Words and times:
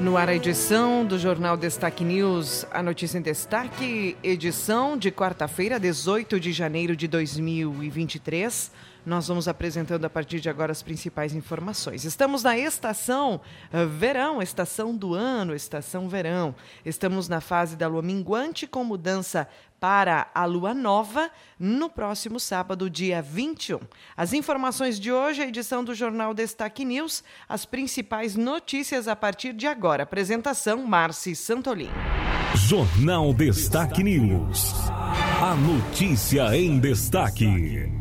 No 0.00 0.16
ar 0.16 0.28
a 0.28 0.34
edição 0.34 1.04
do 1.04 1.18
Jornal 1.18 1.56
Destaque 1.56 2.04
News, 2.04 2.64
a 2.70 2.80
notícia 2.80 3.18
em 3.18 3.20
destaque, 3.20 4.16
edição 4.22 4.96
de 4.96 5.10
quarta-feira, 5.10 5.80
18 5.80 6.38
de 6.38 6.52
janeiro 6.52 6.94
de 6.94 7.08
2023. 7.08 8.70
Nós 9.04 9.26
vamos 9.26 9.48
apresentando 9.48 10.04
a 10.04 10.10
partir 10.10 10.38
de 10.38 10.48
agora 10.48 10.70
as 10.70 10.82
principais 10.84 11.34
informações. 11.34 12.04
Estamos 12.04 12.44
na 12.44 12.56
estação 12.56 13.40
uh, 13.72 13.88
verão, 13.88 14.40
estação 14.40 14.94
do 14.94 15.14
ano, 15.14 15.52
estação 15.52 16.08
verão. 16.08 16.54
Estamos 16.84 17.28
na 17.28 17.40
fase 17.40 17.74
da 17.74 17.88
lua 17.88 18.02
minguante 18.02 18.68
com 18.68 18.84
mudança 18.84 19.48
para 19.80 20.28
a 20.34 20.44
lua 20.44 20.74
nova 20.74 21.30
no 21.58 21.88
próximo 21.88 22.38
sábado, 22.38 22.88
dia 22.88 23.22
21. 23.22 23.80
As 24.16 24.32
informações 24.32 24.98
de 24.98 25.12
hoje, 25.12 25.42
a 25.42 25.46
edição 25.46 25.84
do 25.84 25.94
Jornal 25.94 26.34
Destaque 26.34 26.84
News, 26.84 27.22
as 27.48 27.64
principais 27.64 28.36
notícias 28.36 29.08
a 29.08 29.16
partir 29.16 29.52
de 29.52 29.66
agora. 29.66 30.02
Apresentação 30.02 30.84
Marci 30.86 31.34
Santolin. 31.34 31.90
Jornal 32.54 33.32
Destaque 33.34 34.02
News. 34.02 34.74
A 35.40 35.54
notícia 35.54 36.56
em 36.56 36.78
destaque. 36.78 37.97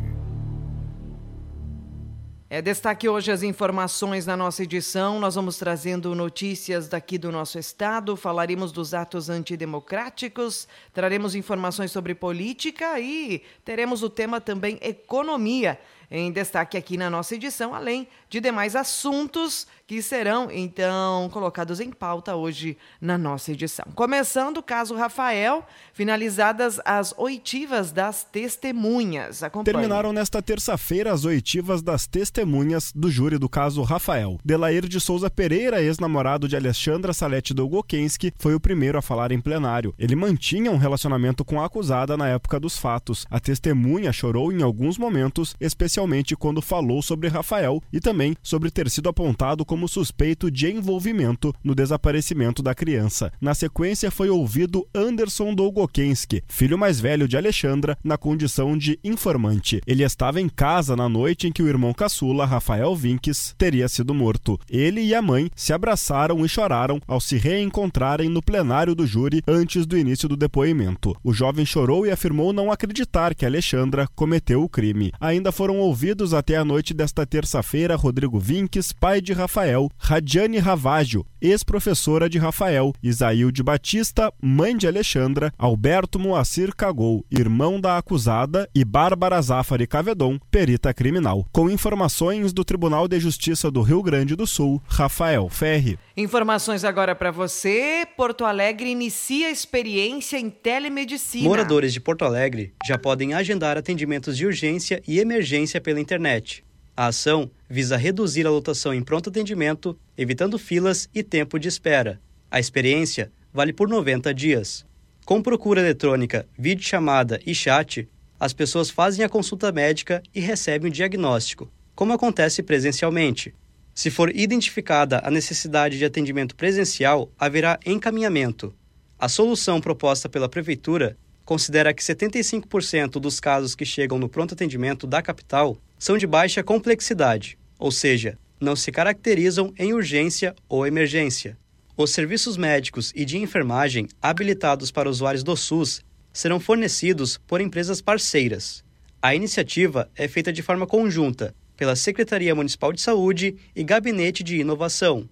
É 2.50 2.62
destaque 2.62 3.10
hoje 3.10 3.30
as 3.30 3.44
informações 3.44 4.26
na 4.26 4.38
nossa 4.38 4.64
edição. 4.64 5.20
Nós 5.20 5.36
vamos 5.36 5.58
trazendo 5.58 6.16
notícias 6.16 6.88
daqui 6.88 7.18
do 7.18 7.30
nosso 7.30 7.60
estado, 7.60 8.16
falaremos 8.16 8.72
dos 8.72 8.94
atos 8.94 9.30
antidemocráticos, 9.30 10.66
traremos 10.94 11.36
informações 11.36 11.92
sobre 11.92 12.16
política 12.16 12.98
e 13.02 13.44
teremos 13.66 14.02
o 14.02 14.10
tema 14.10 14.40
também 14.40 14.80
economia 14.82 15.78
em 16.10 16.32
destaque 16.32 16.78
aqui 16.78 16.98
na 16.98 17.10
nossa 17.10 17.36
edição, 17.36 17.76
além 17.76 18.08
de 18.30 18.40
demais 18.40 18.76
assuntos 18.76 19.68
que 19.86 20.02
serão 20.02 20.50
então 20.52 21.30
colocados 21.32 21.80
em 21.80 21.92
pauta 21.92 22.36
hoje 22.36 22.78
na 23.00 23.18
nossa 23.18 23.52
edição. 23.52 23.86
Começando 23.96 24.58
o 24.58 24.64
caso 24.64 24.96
Rafael, 24.96 25.66
finalizadas 25.94 26.80
as 26.84 27.14
oitivas 27.18 27.92
das 27.92 28.24
testemunhas. 28.24 29.44
Acompanhe. 29.44 29.74
Terminaram 29.74 30.12
nesta 30.12 30.42
terça-feira 30.42 31.12
as 31.14 31.24
oitivas 31.26 31.82
das 31.82 32.06
testemunhas 32.06 32.92
do 32.94 33.10
júri 33.10 33.38
do 33.38 33.48
caso 33.48 33.82
Rafael. 33.82 34.38
Delair 34.44 34.88
de 34.88 35.00
Souza 35.00 35.30
Pereira, 35.30 35.82
ex-namorado 35.82 36.48
de 36.48 36.56
Alexandra 36.56 37.14
Salete 37.14 37.54
Dolgokenski, 37.54 38.34
foi 38.38 38.56
o 38.56 38.60
primeiro 38.60 38.98
a 38.98 39.02
falar 39.02 39.32
em 39.32 39.40
plenário. 39.40 39.94
Ele 39.98 40.16
mantinha 40.16 40.72
um 40.72 40.78
relacionamento 40.78 41.46
com 41.46 41.62
a 41.62 41.66
acusada 41.66 42.18
na 42.18 42.28
época 42.28 42.60
dos 42.60 42.78
fatos. 42.78 43.26
A 43.30 43.40
testemunha 43.40 44.12
chorou 44.12 44.52
em 44.52 44.62
alguns 44.62 44.98
momentos, 44.98 45.56
especialmente 45.60 45.97
especialmente 45.98 46.36
quando 46.36 46.62
falou 46.62 47.02
sobre 47.02 47.28
Rafael 47.28 47.82
e 47.92 48.00
também 48.00 48.36
sobre 48.44 48.70
ter 48.70 48.88
sido 48.90 49.10
apontado 49.10 49.66
como 49.66 49.88
suspeito 49.88 50.52
de 50.52 50.70
envolvimento 50.72 51.54
no 51.64 51.74
desaparecimento 51.74 52.62
da 52.62 52.76
criança. 52.76 53.32
Na 53.42 53.56
sequência, 53.56 54.12
foi 54.12 54.30
ouvido 54.30 54.88
Anderson 54.94 55.56
Dolgokenski, 55.56 56.44
filho 56.48 56.78
mais 56.78 57.00
velho 57.00 57.28
de 57.28 57.36
Alexandra, 57.36 57.98
na 58.04 58.16
condição 58.16 58.78
de 58.78 59.00
informante. 59.04 59.82
Ele 59.88 60.04
estava 60.04 60.40
em 60.40 60.48
casa 60.48 60.96
na 60.96 61.10
noite 61.10 61.48
em 61.48 61.52
que 61.52 61.64
o 61.64 61.68
irmão 61.68 61.94
caçula, 61.94 62.46
Rafael 62.46 62.96
Vinques, 62.96 63.56
teria 63.58 63.88
sido 63.88 64.14
morto. 64.14 64.60
Ele 64.70 65.02
e 65.02 65.16
a 65.16 65.22
mãe 65.22 65.50
se 65.56 65.74
abraçaram 65.74 66.46
e 66.46 66.50
choraram 66.50 67.02
ao 67.08 67.20
se 67.20 67.38
reencontrarem 67.38 68.30
no 68.30 68.42
plenário 68.42 68.94
do 68.94 69.08
júri 69.08 69.42
antes 69.48 69.88
do 69.88 69.98
início 69.98 70.30
do 70.30 70.38
depoimento. 70.38 71.16
O 71.24 71.34
jovem 71.34 71.66
chorou 71.66 72.06
e 72.06 72.12
afirmou 72.12 72.54
não 72.54 72.72
acreditar 72.72 73.34
que 73.34 73.46
Alexandra 73.46 74.08
cometeu 74.16 74.62
o 74.62 74.70
crime. 74.70 75.12
Ainda 75.20 75.52
foram 75.52 75.87
ouvidos 75.88 76.34
até 76.34 76.58
a 76.58 76.66
noite 76.66 76.94
desta 76.94 77.26
terça-feira 77.26 77.96
Rodrigo 77.96 78.38
Vinques, 78.40 78.92
pai 78.92 79.22
de 79.22 79.32
Rafael, 79.32 79.90
Radiane 79.98 80.60
Ravaggio, 80.60 81.26
ex-professora 81.42 82.30
de 82.30 82.38
Rafael, 82.38 82.94
Isaílde 83.02 83.64
Batista, 83.64 84.32
mãe 84.42 84.76
de 84.76 84.86
Alexandra, 84.86 85.54
Alberto 85.58 86.20
Moacir 86.20 86.76
Cagou, 86.76 87.26
irmão 87.32 87.80
da 87.80 87.98
acusada, 87.98 88.70
e 88.76 88.84
Bárbara 88.84 89.42
Zafari 89.42 89.88
Cavedon, 89.88 90.38
perita 90.52 90.94
criminal. 90.94 91.46
Com 91.54 91.70
informações 91.70 92.52
do 92.52 92.66
Tribunal 92.66 93.08
de 93.08 93.20
Justiça 93.20 93.72
do 93.72 93.82
Rio 93.82 94.04
Grande 94.04 94.36
do 94.36 94.46
Sul, 94.46 94.82
Rafael 94.88 95.48
Ferri. 95.50 95.98
Informações 96.20 96.84
agora 96.84 97.14
para 97.14 97.30
você. 97.30 98.04
Porto 98.18 98.44
Alegre 98.44 98.90
inicia 98.90 99.52
experiência 99.52 100.40
em 100.40 100.50
telemedicina. 100.50 101.48
Moradores 101.48 101.94
de 101.94 102.02
Porto 102.02 102.26
Alegre 102.26 102.74
já 102.88 102.98
podem 102.98 103.36
agendar 103.36 103.78
atendimentos 103.78 104.36
de 104.36 104.44
urgência 104.44 105.00
e 105.08 105.20
emergência 105.20 105.80
pela 105.80 106.00
internet. 106.00 106.66
A 106.96 107.06
ação 107.06 107.52
visa 107.70 107.96
reduzir 107.96 108.48
a 108.48 108.50
lotação 108.50 108.96
em 108.96 109.04
pronto 109.04 109.30
atendimento, 109.30 109.96
evitando 110.18 110.58
filas 110.58 111.08
e 111.14 111.22
tempo 111.22 111.60
de 111.60 111.68
espera. 111.68 112.20
A 112.50 112.60
experiência 112.60 113.32
vale 113.54 113.72
por 113.72 113.88
90 113.88 114.34
dias. 114.34 114.84
Com 115.24 115.40
procura 115.40 115.82
eletrônica, 115.82 116.48
videochamada 116.58 117.40
e 117.46 117.54
chat, 117.54 118.10
as 118.40 118.54
pessoas 118.54 118.90
fazem 118.90 119.24
a 119.24 119.30
consulta 119.30 119.72
médica 119.72 120.24
e 120.34 120.40
recebem 120.40 120.90
o 120.90 120.94
diagnóstico, 120.94 121.72
como 121.94 122.12
acontece 122.12 122.64
presencialmente. 122.64 123.54
Se 123.98 124.12
for 124.12 124.30
identificada 124.36 125.20
a 125.24 125.32
necessidade 125.32 125.98
de 125.98 126.06
atendimento 126.06 126.56
presencial, 126.56 127.32
haverá 127.36 127.80
encaminhamento. 127.84 128.72
A 129.18 129.28
solução 129.28 129.82
proposta 129.82 130.30
pela 130.30 130.48
Prefeitura 130.48 131.18
considera 131.44 131.92
que 131.92 132.04
75% 132.04 133.14
dos 133.14 133.40
casos 133.40 133.74
que 133.74 133.84
chegam 133.84 134.20
no 134.20 134.30
pronto 134.30 134.54
atendimento 134.54 135.08
da 135.08 135.20
capital 135.20 135.76
são 135.98 136.16
de 136.16 136.28
baixa 136.28 136.62
complexidade, 136.62 137.58
ou 137.80 137.92
seja, 137.92 138.38
não 138.62 138.76
se 138.76 138.92
caracterizam 138.92 139.74
em 139.80 139.94
urgência 139.94 140.54
ou 140.70 140.86
emergência. 140.86 141.58
Os 141.98 142.12
serviços 142.12 142.56
médicos 142.56 143.12
e 143.16 143.26
de 143.26 143.40
enfermagem 143.40 144.08
habilitados 144.22 144.92
para 144.92 145.10
usuários 145.10 145.44
do 145.44 145.58
SUS 145.58 146.02
serão 146.32 146.60
fornecidos 146.60 147.40
por 147.48 147.62
empresas 147.62 148.00
parceiras. 148.00 148.84
A 149.20 149.34
iniciativa 149.34 150.08
é 150.16 150.28
feita 150.28 150.54
de 150.54 150.62
forma 150.62 150.86
conjunta 150.86 151.56
pela 151.78 151.96
Secretaria 151.96 152.54
Municipal 152.54 152.92
de 152.92 153.00
Saúde 153.00 153.56
e 153.76 153.84
Gabinete 153.84 154.44
de 154.44 154.58
Inovação. 154.58 155.30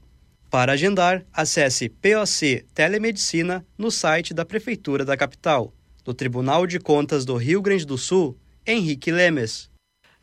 Para 0.50 0.74
agendar, 0.74 1.26
acesse 1.34 1.90
POC 1.90 2.64
Telemedicina 2.74 3.66
no 3.78 3.92
site 3.92 4.34
da 4.34 4.46
Prefeitura 4.46 5.04
da 5.04 5.18
capital. 5.18 5.74
Do 6.04 6.14
Tribunal 6.14 6.66
de 6.66 6.80
Contas 6.80 7.26
do 7.26 7.36
Rio 7.36 7.62
Grande 7.62 7.86
do 7.86 7.98
Sul, 7.98 8.38
Henrique 8.66 9.12
Lemes. 9.12 9.70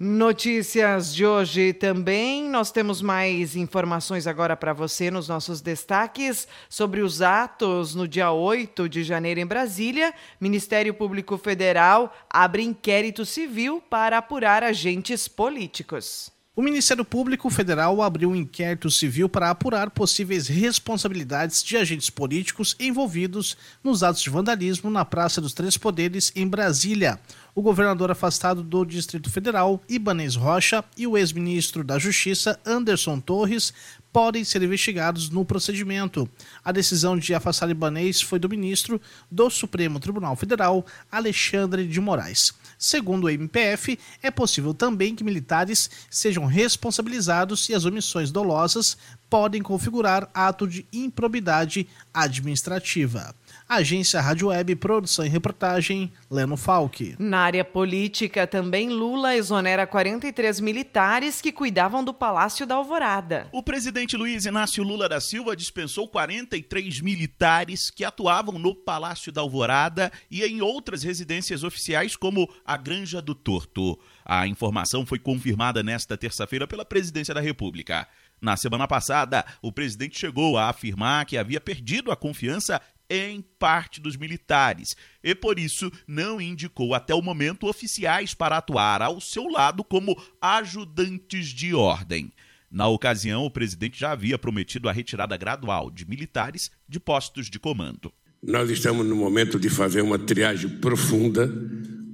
Notícias 0.04 1.14
de 1.14 1.24
hoje 1.24 1.72
também. 1.72 2.48
Nós 2.48 2.72
temos 2.72 3.00
mais 3.00 3.54
informações 3.54 4.26
agora 4.26 4.56
para 4.56 4.72
você 4.72 5.12
nos 5.12 5.28
nossos 5.28 5.60
destaques 5.60 6.48
sobre 6.68 7.02
os 7.02 7.22
atos 7.22 7.94
no 7.94 8.08
dia 8.08 8.32
8 8.32 8.88
de 8.88 9.04
janeiro 9.04 9.38
em 9.38 9.46
Brasília. 9.46 10.12
Ministério 10.40 10.92
Público 10.92 11.38
Federal 11.38 12.12
abre 12.28 12.64
inquérito 12.64 13.24
civil 13.24 13.80
para 13.88 14.18
apurar 14.18 14.64
agentes 14.64 15.28
políticos. 15.28 16.32
O 16.54 16.60
Ministério 16.60 17.02
Público 17.02 17.48
Federal 17.48 18.02
abriu 18.02 18.28
um 18.28 18.36
inquérito 18.36 18.90
civil 18.90 19.26
para 19.26 19.48
apurar 19.48 19.88
possíveis 19.88 20.48
responsabilidades 20.48 21.64
de 21.64 21.78
agentes 21.78 22.10
políticos 22.10 22.76
envolvidos 22.78 23.56
nos 23.82 24.02
atos 24.02 24.20
de 24.20 24.28
vandalismo 24.28 24.90
na 24.90 25.02
Praça 25.02 25.40
dos 25.40 25.54
Três 25.54 25.78
Poderes, 25.78 26.30
em 26.36 26.46
Brasília. 26.46 27.18
O 27.54 27.60
governador 27.60 28.10
afastado 28.10 28.62
do 28.62 28.82
Distrito 28.82 29.30
Federal, 29.30 29.78
Ibanez 29.86 30.36
Rocha, 30.36 30.82
e 30.96 31.06
o 31.06 31.18
ex-ministro 31.18 31.84
da 31.84 31.98
Justiça, 31.98 32.58
Anderson 32.64 33.20
Torres, 33.20 33.74
podem 34.10 34.42
ser 34.42 34.62
investigados 34.62 35.28
no 35.28 35.44
procedimento. 35.44 36.26
A 36.64 36.72
decisão 36.72 37.18
de 37.18 37.34
afastar 37.34 37.68
Ibanez 37.68 38.22
foi 38.22 38.38
do 38.38 38.48
ministro 38.48 38.98
do 39.30 39.50
Supremo 39.50 40.00
Tribunal 40.00 40.34
Federal, 40.34 40.86
Alexandre 41.10 41.86
de 41.86 42.00
Moraes. 42.00 42.54
Segundo 42.78 43.24
o 43.24 43.30
MPF, 43.30 43.98
é 44.22 44.30
possível 44.30 44.72
também 44.72 45.14
que 45.14 45.22
militares 45.22 45.90
sejam 46.10 46.46
responsabilizados 46.46 47.68
e 47.68 47.74
as 47.74 47.84
omissões 47.84 48.30
dolosas 48.30 48.96
podem 49.28 49.62
configurar 49.62 50.28
ato 50.32 50.66
de 50.66 50.86
improbidade 50.90 51.86
administrativa. 52.12 53.34
Agência 53.74 54.20
Rádio 54.20 54.48
Web, 54.48 54.76
produção 54.76 55.24
e 55.24 55.28
reportagem, 55.30 56.12
Leno 56.30 56.58
Falck. 56.58 57.16
Na 57.18 57.38
área 57.38 57.64
política, 57.64 58.46
também 58.46 58.90
Lula 58.90 59.34
exonera 59.34 59.86
43 59.86 60.60
militares 60.60 61.40
que 61.40 61.50
cuidavam 61.50 62.04
do 62.04 62.12
Palácio 62.12 62.66
da 62.66 62.74
Alvorada. 62.74 63.48
O 63.50 63.62
presidente 63.62 64.14
Luiz 64.14 64.44
Inácio 64.44 64.84
Lula 64.84 65.08
da 65.08 65.20
Silva 65.22 65.56
dispensou 65.56 66.06
43 66.06 67.00
militares 67.00 67.90
que 67.90 68.04
atuavam 68.04 68.58
no 68.58 68.74
Palácio 68.74 69.32
da 69.32 69.40
Alvorada 69.40 70.12
e 70.30 70.44
em 70.44 70.60
outras 70.60 71.02
residências 71.02 71.64
oficiais, 71.64 72.14
como 72.14 72.52
a 72.66 72.76
Granja 72.76 73.22
do 73.22 73.34
Torto. 73.34 73.98
A 74.22 74.46
informação 74.46 75.06
foi 75.06 75.18
confirmada 75.18 75.82
nesta 75.82 76.16
terça-feira 76.16 76.66
pela 76.66 76.84
Presidência 76.84 77.32
da 77.32 77.40
República. 77.40 78.06
Na 78.42 78.56
semana 78.56 78.88
passada, 78.88 79.46
o 79.62 79.70
presidente 79.70 80.18
chegou 80.18 80.58
a 80.58 80.68
afirmar 80.68 81.24
que 81.24 81.38
havia 81.38 81.60
perdido 81.60 82.10
a 82.10 82.16
confiança 82.16 82.82
em 83.12 83.44
parte 83.58 84.00
dos 84.00 84.16
militares 84.16 84.96
e, 85.22 85.34
por 85.34 85.58
isso, 85.58 85.92
não 86.06 86.40
indicou 86.40 86.94
até 86.94 87.14
o 87.14 87.20
momento 87.20 87.68
oficiais 87.68 88.32
para 88.32 88.56
atuar 88.56 89.02
ao 89.02 89.20
seu 89.20 89.48
lado 89.48 89.84
como 89.84 90.16
ajudantes 90.40 91.48
de 91.48 91.74
ordem. 91.74 92.32
Na 92.70 92.88
ocasião, 92.88 93.44
o 93.44 93.50
presidente 93.50 94.00
já 94.00 94.12
havia 94.12 94.38
prometido 94.38 94.88
a 94.88 94.92
retirada 94.92 95.36
gradual 95.36 95.90
de 95.90 96.08
militares 96.08 96.70
de 96.88 96.98
postos 96.98 97.50
de 97.50 97.58
comando. 97.58 98.10
Nós 98.42 98.70
estamos 98.70 99.06
no 99.06 99.14
momento 99.14 99.60
de 99.60 99.68
fazer 99.68 100.00
uma 100.00 100.18
triagem 100.18 100.70
profunda, 100.78 101.52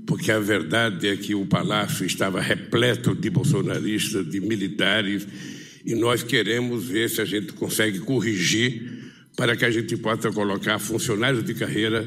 porque 0.04 0.32
a 0.32 0.40
verdade 0.40 1.06
é 1.06 1.16
que 1.16 1.32
o 1.32 1.46
palácio 1.46 2.04
estava 2.04 2.40
repleto 2.40 3.14
de 3.14 3.30
bolsonaristas, 3.30 4.28
de 4.28 4.40
militares, 4.40 5.28
e 5.84 5.94
nós 5.94 6.24
queremos 6.24 6.86
ver 6.86 7.08
se 7.08 7.20
a 7.20 7.24
gente 7.24 7.52
consegue 7.52 8.00
corrigir 8.00 8.97
para 9.38 9.56
que 9.56 9.64
a 9.64 9.70
gente 9.70 9.96
possa 9.96 10.32
colocar 10.32 10.80
funcionários 10.80 11.44
de 11.44 11.54
carreira, 11.54 12.04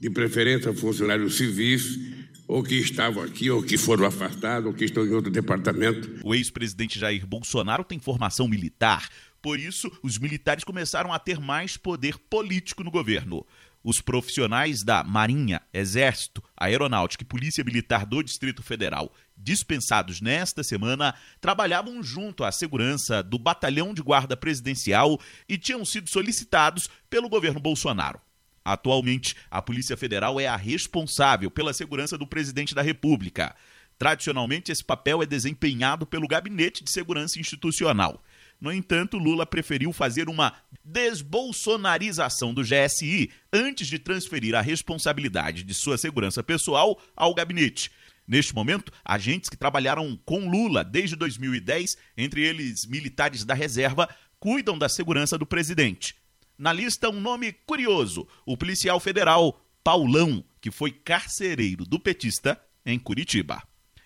de 0.00 0.08
preferência 0.08 0.72
funcionários 0.72 1.36
civis, 1.36 2.00
ou 2.48 2.62
que 2.62 2.74
estavam 2.76 3.22
aqui, 3.22 3.50
ou 3.50 3.62
que 3.62 3.76
foram 3.76 4.06
afastados, 4.06 4.66
ou 4.66 4.72
que 4.72 4.86
estão 4.86 5.04
em 5.04 5.10
outro 5.10 5.30
departamento. 5.30 6.10
O 6.24 6.34
ex-presidente 6.34 6.98
Jair 6.98 7.26
Bolsonaro 7.26 7.84
tem 7.84 7.98
formação 7.98 8.48
militar, 8.48 9.10
por 9.42 9.60
isso 9.60 9.92
os 10.02 10.18
militares 10.18 10.64
começaram 10.64 11.12
a 11.12 11.18
ter 11.18 11.38
mais 11.38 11.76
poder 11.76 12.16
político 12.30 12.82
no 12.82 12.90
governo. 12.90 13.46
Os 13.84 14.00
profissionais 14.00 14.82
da 14.82 15.04
Marinha, 15.04 15.60
Exército, 15.74 16.42
Aeronáutica 16.60 17.24
e 17.24 17.26
Polícia 17.26 17.64
Militar 17.64 18.04
do 18.04 18.22
Distrito 18.22 18.62
Federal 18.62 19.10
dispensados 19.42 20.20
nesta 20.20 20.62
semana, 20.62 21.14
trabalhavam 21.40 22.02
junto 22.02 22.44
à 22.44 22.52
segurança 22.52 23.22
do 23.22 23.38
Batalhão 23.38 23.94
de 23.94 24.02
Guarda 24.02 24.36
Presidencial 24.36 25.18
e 25.48 25.56
tinham 25.56 25.84
sido 25.84 26.10
solicitados 26.10 26.88
pelo 27.08 27.28
governo 27.28 27.58
Bolsonaro. 27.58 28.20
Atualmente, 28.64 29.34
a 29.50 29.62
Polícia 29.62 29.96
Federal 29.96 30.38
é 30.38 30.46
a 30.46 30.56
responsável 30.56 31.50
pela 31.50 31.72
segurança 31.72 32.18
do 32.18 32.26
presidente 32.26 32.74
da 32.74 32.82
República. 32.82 33.56
Tradicionalmente, 33.98 34.70
esse 34.70 34.84
papel 34.84 35.22
é 35.22 35.26
desempenhado 35.26 36.06
pelo 36.06 36.28
Gabinete 36.28 36.84
de 36.84 36.90
Segurança 36.90 37.40
Institucional. 37.40 38.22
No 38.60 38.70
entanto, 38.70 39.16
Lula 39.16 39.46
preferiu 39.46 39.92
fazer 39.92 40.28
uma 40.28 40.52
desbolsonarização 40.84 42.52
do 42.52 42.62
GSI 42.62 43.30
antes 43.52 43.86
de 43.88 43.98
transferir 43.98 44.54
a 44.54 44.60
responsabilidade 44.60 45.62
de 45.62 45.72
sua 45.72 45.96
segurança 45.96 46.42
pessoal 46.42 47.00
ao 47.16 47.34
gabinete. 47.34 47.90
Neste 48.28 48.54
momento, 48.54 48.92
agentes 49.04 49.48
que 49.48 49.56
trabalharam 49.56 50.16
com 50.24 50.48
Lula 50.48 50.84
desde 50.84 51.16
2010, 51.16 51.96
entre 52.16 52.42
eles 52.42 52.86
militares 52.86 53.44
da 53.44 53.54
reserva, 53.54 54.08
cuidam 54.38 54.78
da 54.78 54.88
segurança 54.88 55.38
do 55.38 55.46
presidente. 55.46 56.14
Na 56.58 56.72
lista, 56.72 57.08
um 57.08 57.20
nome 57.20 57.52
curioso: 57.66 58.28
o 58.44 58.56
policial 58.56 59.00
federal 59.00 59.58
Paulão, 59.82 60.44
que 60.60 60.70
foi 60.70 60.90
carcereiro 60.90 61.86
do 61.86 61.98
petista 61.98 62.60
em 62.84 62.98
Curitiba. 62.98 63.62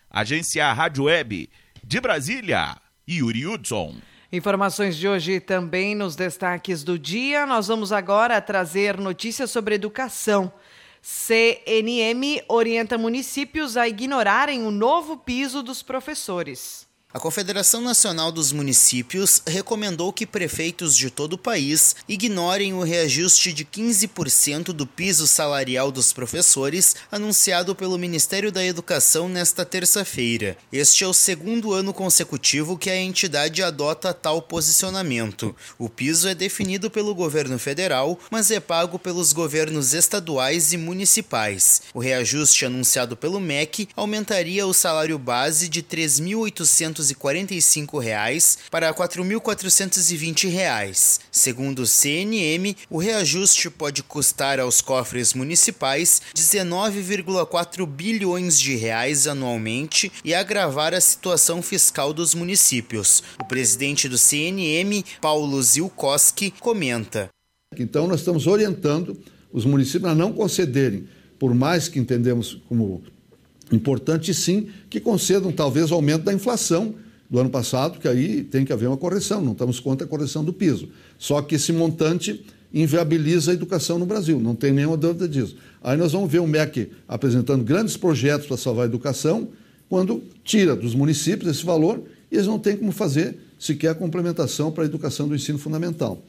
Agência 0.09 0.73
Rádio 0.73 1.05
Web 1.05 1.51
de 1.83 2.01
Brasília, 2.01 2.81
Yuri 3.09 3.47
Hudson. 3.47 4.01
Informações 4.35 4.97
de 4.97 5.07
hoje 5.07 5.39
também 5.39 5.95
nos 5.95 6.17
destaques 6.17 6.83
do 6.83 6.99
dia. 6.99 7.47
Nós 7.47 7.69
vamos 7.69 7.93
agora 7.93 8.41
trazer 8.41 8.99
notícias 8.99 9.49
sobre 9.49 9.77
educação. 9.77 10.53
CNM 11.01 12.43
orienta 12.49 12.99
municípios 12.99 13.77
a 13.77 13.87
ignorarem 13.87 14.67
o 14.67 14.73
novo 14.73 15.17
piso 15.17 15.63
dos 15.63 15.85
professores. 15.85 16.85
A 17.15 17.21
Confederação 17.21 17.81
Nacional 17.81 18.33
dos 18.33 18.51
Municípios 18.51 19.41
recomendou 19.47 20.13
que 20.13 20.27
prefeitos 20.27 20.97
de 20.97 21.11
todo 21.11 21.35
o 21.35 21.39
país 21.39 21.95
ignorem 22.09 22.75
o 22.75 22.83
reajuste 22.83 23.53
de 23.53 23.65
15% 23.65 24.73
do 24.73 24.85
piso 24.85 25.29
salarial 25.29 25.93
dos 25.93 26.13
professores 26.13 26.97
anunciado 27.13 27.73
pelo 27.73 27.97
Ministério 27.97 28.51
da 28.51 28.67
Educação 28.67 29.29
nesta 29.29 29.65
terça-feira. 29.65 30.59
Este 30.73 31.05
é 31.05 31.07
o 31.07 31.15
segundo 31.15 31.73
ano 31.73 31.95
consecutivo 31.95 32.77
que 32.77 32.91
a 32.91 32.97
entidade 32.97 33.63
adota 33.63 34.13
tal 34.13 34.43
posicionamento. 34.43 35.55
O 35.79 35.89
piso 35.89 36.27
é 36.27 36.35
definido 36.35 36.91
pelo 36.91 37.15
governo 37.15 37.61
federal, 37.61 38.19
mas 38.29 38.51
é 38.51 38.59
pago 38.59 38.99
pelos 38.99 39.33
governos 39.33 39.95
estaduais 39.95 40.73
e 40.73 40.77
municipais. 40.77 41.83
O 41.95 42.01
reajuste 42.01 42.67
anunciado 42.67 43.17
pelo 43.17 43.39
MEC 43.39 43.89
aumentaria 43.95 44.67
o 44.67 44.75
salário 44.75 45.17
base 45.17 45.69
de 45.69 45.81
3.800 45.81 47.04
reais 47.99 48.59
para 48.71 48.89
R$ 48.89 48.95
4.420. 48.95 51.21
Segundo 51.31 51.81
o 51.81 51.87
CNM, 51.87 52.77
o 52.89 52.99
reajuste 52.99 53.69
pode 53.71 54.03
custar 54.03 54.61
aos 54.61 54.81
cofres 54.81 55.35
municipais 55.35 56.23
19,4 56.35 57.87
bilhões 57.87 58.59
de 58.59 58.77
reais 58.77 59.27
anualmente 59.27 60.11
e 60.25 60.35
agravar 60.35 60.95
a 60.95 61.01
situação 61.01 61.63
fiscal 61.63 62.13
dos 62.13 62.35
municípios. 62.35 63.23
O 63.41 63.45
presidente 63.45 64.09
do 64.09 64.19
CNM, 64.19 65.05
Paulo 65.21 65.63
Zilkowski, 65.63 66.53
comenta. 66.61 67.29
Então 67.79 68.07
nós 68.07 68.21
estamos 68.21 68.47
orientando 68.47 69.17
os 69.53 69.65
municípios 69.65 70.11
a 70.11 70.15
não 70.15 70.33
concederem, 70.33 71.09
por 71.39 71.55
mais 71.55 71.89
que 71.89 71.99
entendemos 71.99 72.63
como 72.69 73.03
Importante 73.73 74.33
sim 74.35 74.69
que 74.89 75.01
concedam 75.01 75.51
talvez 75.51 75.91
o 75.91 75.95
aumento 75.95 76.25
da 76.25 76.33
inflação 76.33 76.95
do 77.29 77.39
ano 77.39 77.51
passado, 77.51 77.99
que 77.99 78.07
aí 78.07 78.45
tem 78.45 78.65
que 78.65 78.73
haver 78.73 78.87
uma 78.87 78.97
correção, 78.97 79.41
não 79.41 79.53
estamos 79.53 79.81
contra 79.81 80.07
a 80.07 80.09
correção 80.09 80.45
do 80.45 80.53
piso. 80.53 80.89
Só 81.19 81.41
que 81.43 81.55
esse 81.55 81.73
montante 81.73 82.45
inviabiliza 82.73 83.51
a 83.51 83.55
educação 83.55 83.99
no 83.99 84.07
Brasil, 84.07 84.41
não 84.41 84.55
tem 84.55 84.73
nenhuma 84.73 84.97
dúvida 84.97 85.29
disso. 85.29 85.57
Aí 85.83 85.97
nós 85.97 86.13
vamos 86.13 86.31
ver 86.31 86.41
o 86.41 86.47
MEC 86.47 86.91
apresentando 87.07 87.65
grandes 87.65 87.97
projetos 87.97 88.47
para 88.47 88.57
salvar 88.57 88.85
a 88.85 88.89
educação, 88.89 89.49
quando 89.89 90.23
tira 90.43 90.75
dos 90.75 90.95
municípios 90.95 91.51
esse 91.51 91.65
valor 91.65 92.03
e 92.31 92.35
eles 92.35 92.47
não 92.47 92.59
têm 92.59 92.77
como 92.77 92.91
fazer 92.91 93.37
sequer 93.59 93.91
a 93.91 93.95
complementação 93.95 94.73
para 94.73 94.83
a 94.83 94.87
educação 94.87 95.29
do 95.29 95.35
ensino 95.35 95.59
fundamental. 95.59 96.23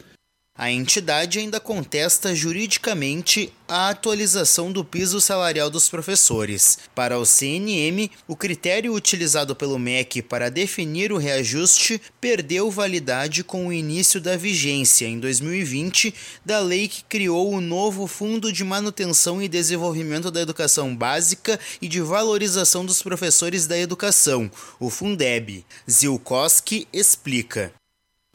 A 0.58 0.72
entidade 0.72 1.38
ainda 1.38 1.60
contesta 1.60 2.34
juridicamente 2.34 3.52
a 3.68 3.90
atualização 3.90 4.72
do 4.72 4.86
piso 4.86 5.20
salarial 5.20 5.70
dos 5.70 5.90
professores. 5.90 6.80
Para 6.96 7.20
o 7.20 7.26
CNM, 7.26 8.10
o 8.26 8.38
critério 8.38 8.94
utilizado 8.94 9.54
pelo 9.54 9.78
MEC 9.78 10.22
para 10.22 10.50
definir 10.50 11.12
o 11.12 11.18
reajuste 11.18 12.02
perdeu 12.22 12.72
validade 12.72 13.44
com 13.44 13.68
o 13.68 13.74
início 13.74 14.22
da 14.22 14.38
vigência, 14.38 15.06
em 15.06 15.20
2020, 15.20 16.16
da 16.46 16.62
lei 16.62 16.88
que 16.88 17.04
criou 17.04 17.52
o 17.52 17.60
novo 17.60 18.08
Fundo 18.08 18.50
de 18.50 18.64
Manutenção 18.64 19.42
e 19.42 19.50
Desenvolvimento 19.50 20.32
da 20.32 20.40
Educação 20.40 20.96
Básica 20.96 21.60
e 21.82 21.88
de 21.90 22.00
Valorização 22.00 22.86
dos 22.86 23.02
Professores 23.02 23.68
da 23.68 23.78
Educação, 23.78 24.50
o 24.80 24.90
Fundeb. 24.90 25.66
Zilkowski 25.90 26.88
explica. 26.94 27.74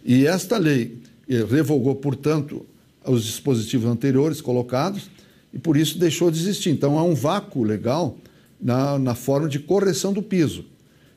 E 0.04 0.26
esta 0.26 0.58
lei 0.58 0.98
revogou, 1.36 1.94
portanto, 1.94 2.66
os 3.04 3.24
dispositivos 3.24 3.88
anteriores 3.88 4.40
colocados 4.40 5.10
e 5.52 5.58
por 5.58 5.76
isso 5.76 5.98
deixou 5.98 6.30
de 6.30 6.38
existir. 6.38 6.70
Então 6.70 6.98
há 6.98 7.04
um 7.04 7.14
vácuo 7.14 7.62
legal 7.62 8.16
na, 8.60 8.98
na 8.98 9.14
forma 9.14 9.48
de 9.48 9.58
correção 9.58 10.12
do 10.12 10.22
piso. 10.22 10.64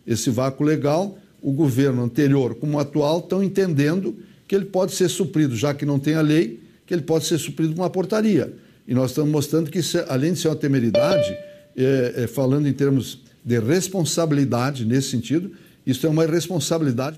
Esse 0.06 0.30
vácuo 0.30 0.64
legal, 0.64 1.18
o 1.42 1.52
governo 1.52 2.04
anterior 2.04 2.56
como 2.56 2.78
o 2.78 2.80
atual 2.80 3.20
estão 3.20 3.44
entendendo 3.44 4.16
que 4.48 4.56
ele 4.56 4.66
pode 4.66 4.94
ser 4.94 5.10
suprido, 5.10 5.56
já 5.56 5.74
que 5.74 5.86
não 5.86 6.00
tem 6.00 6.16
a 6.16 6.22
lei, 6.22 6.62
que 6.86 6.94
ele 6.94 7.04
pode 7.04 7.26
ser 7.26 7.38
suprido 7.38 7.74
com 7.74 7.82
uma 7.82 7.90
portaria. 7.90 8.54
E 8.88 8.94
nós 8.94 9.12
estamos 9.12 9.32
mostrando 9.32 9.72
que, 9.72 9.80
isso, 9.80 9.98
além 10.08 10.34
de 10.34 10.40
ser 10.40 10.50
uma 10.50 10.56
temeridade, 10.56 11.36
é, 11.76 12.14
é, 12.18 12.28
falando 12.28 12.68
em 12.68 12.74
termos 12.74 13.20
de 13.44 13.60
responsabilidade 13.60 14.86
nesse 14.86 15.10
sentido, 15.10 15.52
isso 15.86 16.06
é 16.06 16.10
uma 16.10 16.24
irresponsabilidade. 16.24 17.18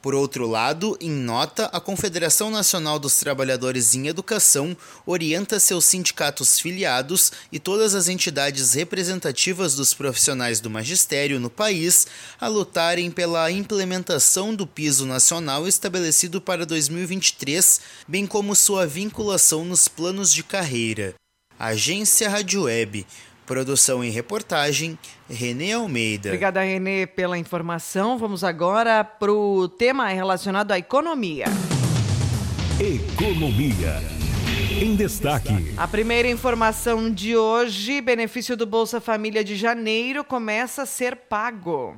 Por 0.00 0.14
outro 0.14 0.46
lado, 0.46 0.96
em 1.00 1.10
nota, 1.10 1.66
a 1.66 1.80
Confederação 1.80 2.50
Nacional 2.50 3.00
dos 3.00 3.18
Trabalhadores 3.18 3.96
em 3.96 4.06
Educação 4.06 4.76
orienta 5.04 5.58
seus 5.58 5.86
sindicatos 5.86 6.60
filiados 6.60 7.32
e 7.50 7.58
todas 7.58 7.96
as 7.96 8.08
entidades 8.08 8.74
representativas 8.74 9.74
dos 9.74 9.92
profissionais 9.92 10.60
do 10.60 10.70
magistério 10.70 11.40
no 11.40 11.50
país 11.50 12.06
a 12.40 12.46
lutarem 12.46 13.10
pela 13.10 13.50
implementação 13.50 14.54
do 14.54 14.68
piso 14.68 15.04
nacional 15.04 15.66
estabelecido 15.66 16.40
para 16.40 16.64
2023, 16.64 17.80
bem 18.06 18.24
como 18.24 18.54
sua 18.54 18.86
vinculação 18.86 19.64
nos 19.64 19.88
planos 19.88 20.32
de 20.32 20.44
carreira. 20.44 21.14
Agência 21.58 22.30
Rádio 22.30 22.62
Web. 22.62 23.04
Produção 23.48 24.04
e 24.04 24.10
reportagem, 24.10 24.98
Renê 25.26 25.72
Almeida. 25.72 26.28
Obrigada, 26.28 26.62
Renê, 26.62 27.06
pela 27.06 27.38
informação. 27.38 28.18
Vamos 28.18 28.44
agora 28.44 29.02
para 29.02 29.32
o 29.32 29.66
tema 29.66 30.06
relacionado 30.08 30.70
à 30.70 30.78
economia. 30.78 31.46
Economia. 32.78 34.02
Em 34.78 34.94
destaque. 34.94 35.72
A 35.78 35.88
primeira 35.88 36.28
informação 36.28 37.10
de 37.10 37.38
hoje: 37.38 38.02
benefício 38.02 38.54
do 38.54 38.66
Bolsa 38.66 39.00
Família 39.00 39.42
de 39.42 39.56
janeiro 39.56 40.22
começa 40.22 40.82
a 40.82 40.86
ser 40.86 41.16
pago. 41.16 41.96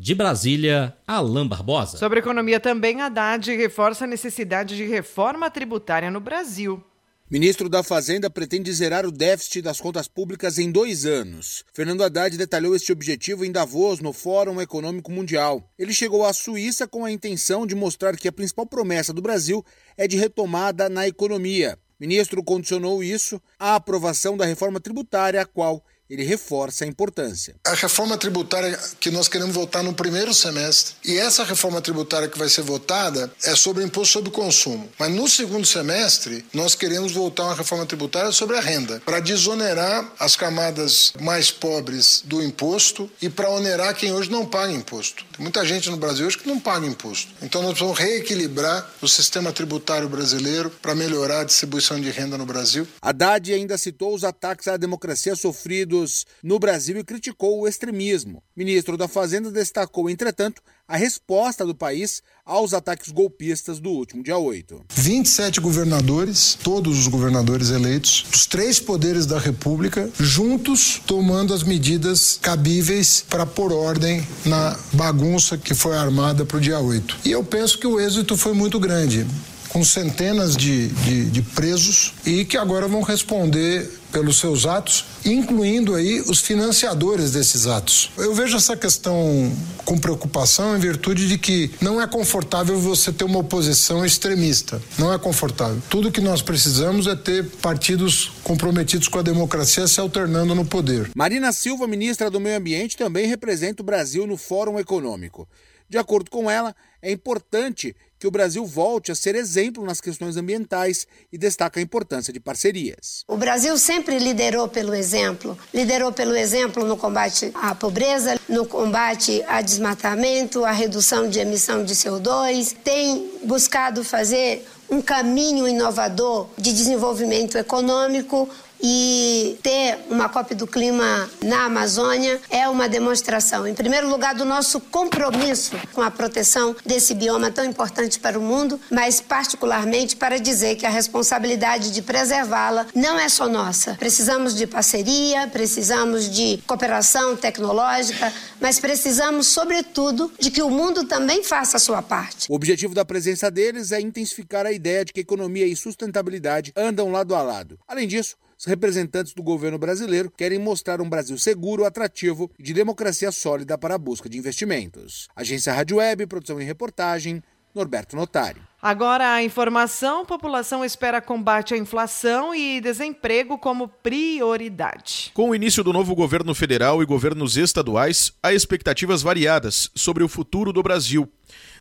De 0.00 0.14
Brasília, 0.14 0.96
Alain 1.04 1.48
Barbosa. 1.48 1.98
Sobre 1.98 2.20
economia 2.20 2.60
também, 2.60 3.00
Haddad 3.00 3.52
reforça 3.56 4.04
a 4.04 4.06
necessidade 4.06 4.76
de 4.76 4.84
reforma 4.84 5.50
tributária 5.50 6.08
no 6.08 6.20
Brasil. 6.20 6.80
Ministro 7.28 7.68
da 7.68 7.82
Fazenda 7.82 8.30
pretende 8.30 8.72
zerar 8.72 9.04
o 9.04 9.10
déficit 9.10 9.60
das 9.60 9.80
contas 9.80 10.06
públicas 10.06 10.56
em 10.56 10.70
dois 10.70 11.04
anos. 11.04 11.64
Fernando 11.74 12.04
Haddad 12.04 12.38
detalhou 12.38 12.76
este 12.76 12.92
objetivo 12.92 13.44
em 13.44 13.50
Davos, 13.50 13.98
no 13.98 14.12
Fórum 14.12 14.60
Econômico 14.60 15.10
Mundial. 15.10 15.68
Ele 15.76 15.92
chegou 15.92 16.24
à 16.24 16.32
Suíça 16.32 16.86
com 16.86 17.04
a 17.04 17.10
intenção 17.10 17.66
de 17.66 17.74
mostrar 17.74 18.16
que 18.16 18.28
a 18.28 18.32
principal 18.32 18.66
promessa 18.66 19.12
do 19.12 19.20
Brasil 19.20 19.64
é 19.96 20.06
de 20.06 20.16
retomada 20.16 20.88
na 20.88 21.08
economia. 21.08 21.76
O 21.98 22.04
ministro 22.04 22.44
condicionou 22.44 23.02
isso 23.02 23.42
à 23.58 23.74
aprovação 23.74 24.36
da 24.36 24.44
reforma 24.44 24.78
tributária, 24.78 25.42
a 25.42 25.44
qual 25.44 25.84
ele 26.10 26.24
reforça 26.24 26.84
a 26.84 26.88
importância. 26.88 27.54
A 27.64 27.74
reforma 27.74 28.16
tributária 28.16 28.78
que 28.98 29.10
nós 29.10 29.28
queremos 29.28 29.54
votar 29.54 29.82
no 29.82 29.92
primeiro 29.92 30.32
semestre, 30.32 30.94
e 31.04 31.18
essa 31.18 31.44
reforma 31.44 31.82
tributária 31.82 32.28
que 32.28 32.38
vai 32.38 32.48
ser 32.48 32.62
votada 32.62 33.30
é 33.44 33.54
sobre 33.54 33.84
imposto 33.84 34.14
sobre 34.14 34.30
consumo. 34.30 34.88
Mas 34.98 35.10
no 35.10 35.28
segundo 35.28 35.66
semestre, 35.66 36.44
nós 36.52 36.74
queremos 36.74 37.12
votar 37.12 37.46
uma 37.46 37.54
reforma 37.54 37.84
tributária 37.84 38.32
sobre 38.32 38.56
a 38.56 38.60
renda, 38.60 39.02
para 39.04 39.20
desonerar 39.20 40.12
as 40.18 40.34
camadas 40.34 41.12
mais 41.20 41.50
pobres 41.50 42.22
do 42.24 42.42
imposto 42.42 43.10
e 43.20 43.28
para 43.28 43.50
onerar 43.50 43.94
quem 43.94 44.12
hoje 44.12 44.30
não 44.30 44.46
paga 44.46 44.72
imposto. 44.72 45.24
Tem 45.36 45.42
muita 45.42 45.64
gente 45.64 45.90
no 45.90 45.96
Brasil 45.96 46.26
hoje 46.26 46.38
que 46.38 46.48
não 46.48 46.58
paga 46.58 46.86
imposto. 46.86 47.32
Então 47.42 47.60
nós 47.60 47.72
precisamos 47.72 47.98
reequilibrar 47.98 48.90
o 49.02 49.08
sistema 49.08 49.52
tributário 49.52 50.08
brasileiro 50.08 50.70
para 50.70 50.94
melhorar 50.94 51.40
a 51.40 51.44
distribuição 51.44 52.00
de 52.00 52.10
renda 52.10 52.38
no 52.38 52.46
Brasil. 52.46 52.86
Haddad 53.02 53.52
ainda 53.52 53.76
citou 53.76 54.14
os 54.14 54.24
ataques 54.24 54.68
à 54.68 54.76
democracia 54.76 55.36
sofridos 55.36 55.97
no 56.42 56.58
Brasil 56.58 56.98
e 56.98 57.04
criticou 57.04 57.60
o 57.60 57.68
extremismo. 57.68 58.38
O 58.38 58.42
ministro 58.58 58.96
da 58.96 59.08
Fazenda 59.08 59.50
destacou, 59.50 60.10
entretanto, 60.10 60.62
a 60.86 60.96
resposta 60.96 61.66
do 61.66 61.74
país 61.74 62.22
aos 62.44 62.72
ataques 62.72 63.12
golpistas 63.12 63.78
do 63.78 63.90
último 63.90 64.22
dia 64.22 64.38
8. 64.38 64.86
27 64.90 65.60
governadores, 65.60 66.56
todos 66.62 66.98
os 66.98 67.06
governadores 67.06 67.68
eleitos, 67.70 68.24
dos 68.30 68.46
três 68.46 68.80
poderes 68.80 69.26
da 69.26 69.38
República, 69.38 70.10
juntos 70.18 71.00
tomando 71.06 71.52
as 71.52 71.62
medidas 71.62 72.38
cabíveis 72.40 73.22
para 73.28 73.44
pôr 73.44 73.72
ordem 73.72 74.26
na 74.46 74.78
bagunça 74.92 75.58
que 75.58 75.74
foi 75.74 75.94
armada 75.96 76.46
para 76.46 76.56
o 76.56 76.60
dia 76.60 76.78
8. 76.78 77.18
E 77.24 77.30
eu 77.30 77.44
penso 77.44 77.78
que 77.78 77.86
o 77.86 78.00
êxito 78.00 78.36
foi 78.36 78.54
muito 78.54 78.80
grande 78.80 79.26
com 79.68 79.84
centenas 79.84 80.56
de, 80.56 80.88
de, 80.88 81.24
de, 81.26 81.42
presos 81.42 82.14
e 82.24 82.44
que 82.44 82.56
agora 82.56 82.88
vão 82.88 83.02
responder 83.02 83.90
pelos 84.10 84.38
seus 84.38 84.64
atos, 84.64 85.04
incluindo 85.24 85.94
aí 85.94 86.20
os 86.22 86.40
financiadores 86.40 87.32
desses 87.32 87.66
atos. 87.66 88.10
Eu 88.16 88.34
vejo 88.34 88.56
essa 88.56 88.76
questão 88.76 89.52
com 89.84 89.98
preocupação 89.98 90.76
em 90.76 90.80
virtude 90.80 91.28
de 91.28 91.36
que 91.36 91.70
não 91.80 92.00
é 92.00 92.06
confortável 92.06 92.78
você 92.78 93.12
ter 93.12 93.24
uma 93.24 93.40
oposição 93.40 94.04
extremista. 94.04 94.80
Não 94.98 95.12
é 95.12 95.18
confortável. 95.18 95.82
Tudo 95.90 96.10
que 96.10 96.20
nós 96.20 96.40
precisamos 96.40 97.06
é 97.06 97.14
ter 97.14 97.44
partidos 97.60 98.32
comprometidos 98.42 99.08
com 99.08 99.18
a 99.18 99.22
democracia 99.22 99.86
se 99.86 100.00
alternando 100.00 100.54
no 100.54 100.64
poder. 100.64 101.10
Marina 101.14 101.52
Silva, 101.52 101.86
ministra 101.86 102.30
do 102.30 102.40
Meio 102.40 102.56
Ambiente, 102.56 102.96
também 102.96 103.26
representa 103.26 103.82
o 103.82 103.86
Brasil 103.86 104.26
no 104.26 104.36
Fórum 104.36 104.78
Econômico. 104.78 105.46
De 105.88 105.96
acordo 105.96 106.30
com 106.30 106.50
ela, 106.50 106.76
é 107.00 107.10
importante 107.10 107.96
que 108.18 108.26
o 108.26 108.30
Brasil 108.30 108.64
volte 108.66 109.12
a 109.12 109.14
ser 109.14 109.34
exemplo 109.34 109.84
nas 109.84 110.00
questões 110.00 110.36
ambientais 110.36 111.06
e 111.32 111.38
destaca 111.38 111.78
a 111.78 111.82
importância 111.82 112.32
de 112.32 112.40
parcerias. 112.40 113.24
O 113.28 113.36
Brasil 113.36 113.76
sempre 113.78 114.18
liderou 114.18 114.68
pelo 114.68 114.94
exemplo. 114.94 115.56
Liderou 115.72 116.12
pelo 116.12 116.34
exemplo 116.34 116.84
no 116.84 116.96
combate 116.96 117.50
à 117.54 117.74
pobreza, 117.74 118.38
no 118.48 118.66
combate 118.66 119.42
a 119.46 119.62
desmatamento, 119.62 120.64
a 120.64 120.72
redução 120.72 121.28
de 121.28 121.38
emissão 121.38 121.84
de 121.84 121.94
CO2, 121.94 122.74
tem 122.82 123.30
buscado 123.44 124.02
fazer 124.02 124.66
um 124.90 125.02
caminho 125.02 125.68
inovador 125.68 126.48
de 126.56 126.72
desenvolvimento 126.72 127.58
econômico, 127.58 128.48
e 128.80 129.58
ter 129.62 129.98
uma 130.08 130.28
COP 130.28 130.54
do 130.54 130.66
clima 130.66 131.28
na 131.42 131.64
Amazônia 131.64 132.40
é 132.50 132.68
uma 132.68 132.88
demonstração, 132.88 133.66
em 133.66 133.74
primeiro 133.74 134.08
lugar, 134.08 134.34
do 134.34 134.44
nosso 134.44 134.80
compromisso 134.80 135.76
com 135.92 136.02
a 136.02 136.10
proteção 136.10 136.74
desse 136.84 137.14
bioma 137.14 137.50
tão 137.50 137.64
importante 137.64 138.18
para 138.18 138.38
o 138.38 138.42
mundo, 138.42 138.80
mas 138.90 139.20
particularmente 139.20 140.16
para 140.16 140.38
dizer 140.38 140.76
que 140.76 140.86
a 140.86 140.90
responsabilidade 140.90 141.90
de 141.90 142.02
preservá-la 142.02 142.86
não 142.94 143.18
é 143.18 143.28
só 143.28 143.48
nossa. 143.48 143.94
Precisamos 143.94 144.54
de 144.54 144.66
parceria, 144.66 145.46
precisamos 145.48 146.28
de 146.28 146.58
cooperação 146.66 147.36
tecnológica, 147.36 148.32
mas 148.60 148.78
precisamos, 148.78 149.48
sobretudo, 149.48 150.32
de 150.38 150.50
que 150.50 150.62
o 150.62 150.70
mundo 150.70 151.04
também 151.04 151.42
faça 151.42 151.76
a 151.76 151.80
sua 151.80 152.02
parte. 152.02 152.46
O 152.50 152.54
objetivo 152.54 152.94
da 152.94 153.04
presença 153.04 153.50
deles 153.50 153.92
é 153.92 154.00
intensificar 154.00 154.66
a 154.66 154.72
ideia 154.72 155.04
de 155.04 155.12
que 155.12 155.20
economia 155.20 155.66
e 155.66 155.76
sustentabilidade 155.76 156.72
andam 156.76 157.10
lado 157.10 157.34
a 157.34 157.42
lado. 157.42 157.78
Além 157.86 158.06
disso, 158.06 158.36
os 158.58 158.64
representantes 158.64 159.32
do 159.32 159.42
governo 159.42 159.78
brasileiro 159.78 160.32
querem 160.36 160.58
mostrar 160.58 161.00
um 161.00 161.08
Brasil 161.08 161.38
seguro, 161.38 161.84
atrativo 161.84 162.50
e 162.58 162.62
de 162.62 162.74
democracia 162.74 163.30
sólida 163.30 163.78
para 163.78 163.94
a 163.94 163.98
busca 163.98 164.28
de 164.28 164.36
investimentos. 164.36 165.28
Agência 165.36 165.72
Rádio 165.72 165.98
Web, 165.98 166.26
produção 166.26 166.60
e 166.60 166.64
reportagem, 166.64 167.40
Norberto 167.72 168.16
Notari. 168.16 168.60
Agora 168.82 169.32
a 169.32 169.42
informação: 169.42 170.26
população 170.26 170.84
espera 170.84 171.20
combate 171.20 171.74
à 171.74 171.76
inflação 171.76 172.52
e 172.52 172.80
desemprego 172.80 173.58
como 173.58 173.86
prioridade. 173.86 175.30
Com 175.34 175.50
o 175.50 175.54
início 175.54 175.84
do 175.84 175.92
novo 175.92 176.14
governo 176.14 176.52
federal 176.52 177.00
e 177.00 177.06
governos 177.06 177.56
estaduais, 177.56 178.32
há 178.42 178.52
expectativas 178.52 179.22
variadas 179.22 179.88
sobre 179.94 180.24
o 180.24 180.28
futuro 180.28 180.72
do 180.72 180.82
Brasil. 180.82 181.30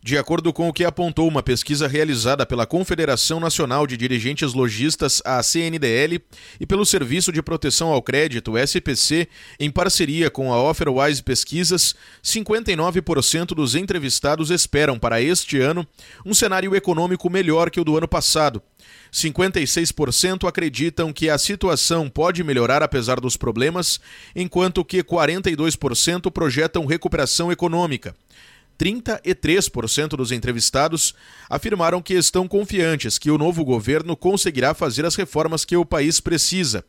De 0.01 0.17
acordo 0.17 0.53
com 0.53 0.69
o 0.69 0.73
que 0.73 0.83
apontou 0.83 1.27
uma 1.27 1.41
pesquisa 1.41 1.87
realizada 1.87 2.45
pela 2.45 2.65
Confederação 2.65 3.39
Nacional 3.39 3.87
de 3.87 3.97
Dirigentes 3.97 4.53
Logistas, 4.53 5.21
a 5.25 5.41
CNDL, 5.41 6.21
e 6.59 6.65
pelo 6.65 6.85
Serviço 6.85 7.31
de 7.31 7.41
Proteção 7.41 7.89
ao 7.89 8.01
Crédito, 8.01 8.57
SPC, 8.57 9.27
em 9.59 9.71
parceria 9.71 10.29
com 10.29 10.53
a 10.53 10.61
Offerwise 10.61 11.23
Pesquisas, 11.23 11.95
59% 12.23 13.47
dos 13.47 13.75
entrevistados 13.75 14.51
esperam 14.51 14.99
para 14.99 15.21
este 15.21 15.59
ano 15.59 15.85
um 16.25 16.33
cenário 16.33 16.75
econômico 16.75 17.29
melhor 17.29 17.69
que 17.69 17.79
o 17.79 17.83
do 17.83 17.97
ano 17.97 18.07
passado. 18.07 18.61
56% 19.11 20.47
acreditam 20.47 21.11
que 21.11 21.29
a 21.29 21.37
situação 21.37 22.09
pode 22.09 22.43
melhorar 22.43 22.83
apesar 22.83 23.19
dos 23.19 23.35
problemas, 23.35 23.99
enquanto 24.35 24.85
que 24.85 25.03
42% 25.03 26.31
projetam 26.31 26.85
recuperação 26.85 27.51
econômica. 27.51 28.15
33% 28.77 30.09
dos 30.09 30.31
entrevistados 30.31 31.13
afirmaram 31.49 32.01
que 32.01 32.13
estão 32.13 32.47
confiantes 32.47 33.17
que 33.17 33.31
o 33.31 33.37
novo 33.37 33.65
governo 33.65 34.15
conseguirá 34.15 34.73
fazer 34.73 35.05
as 35.05 35.15
reformas 35.15 35.65
que 35.65 35.75
o 35.75 35.85
país 35.85 36.19
precisa. 36.19 36.83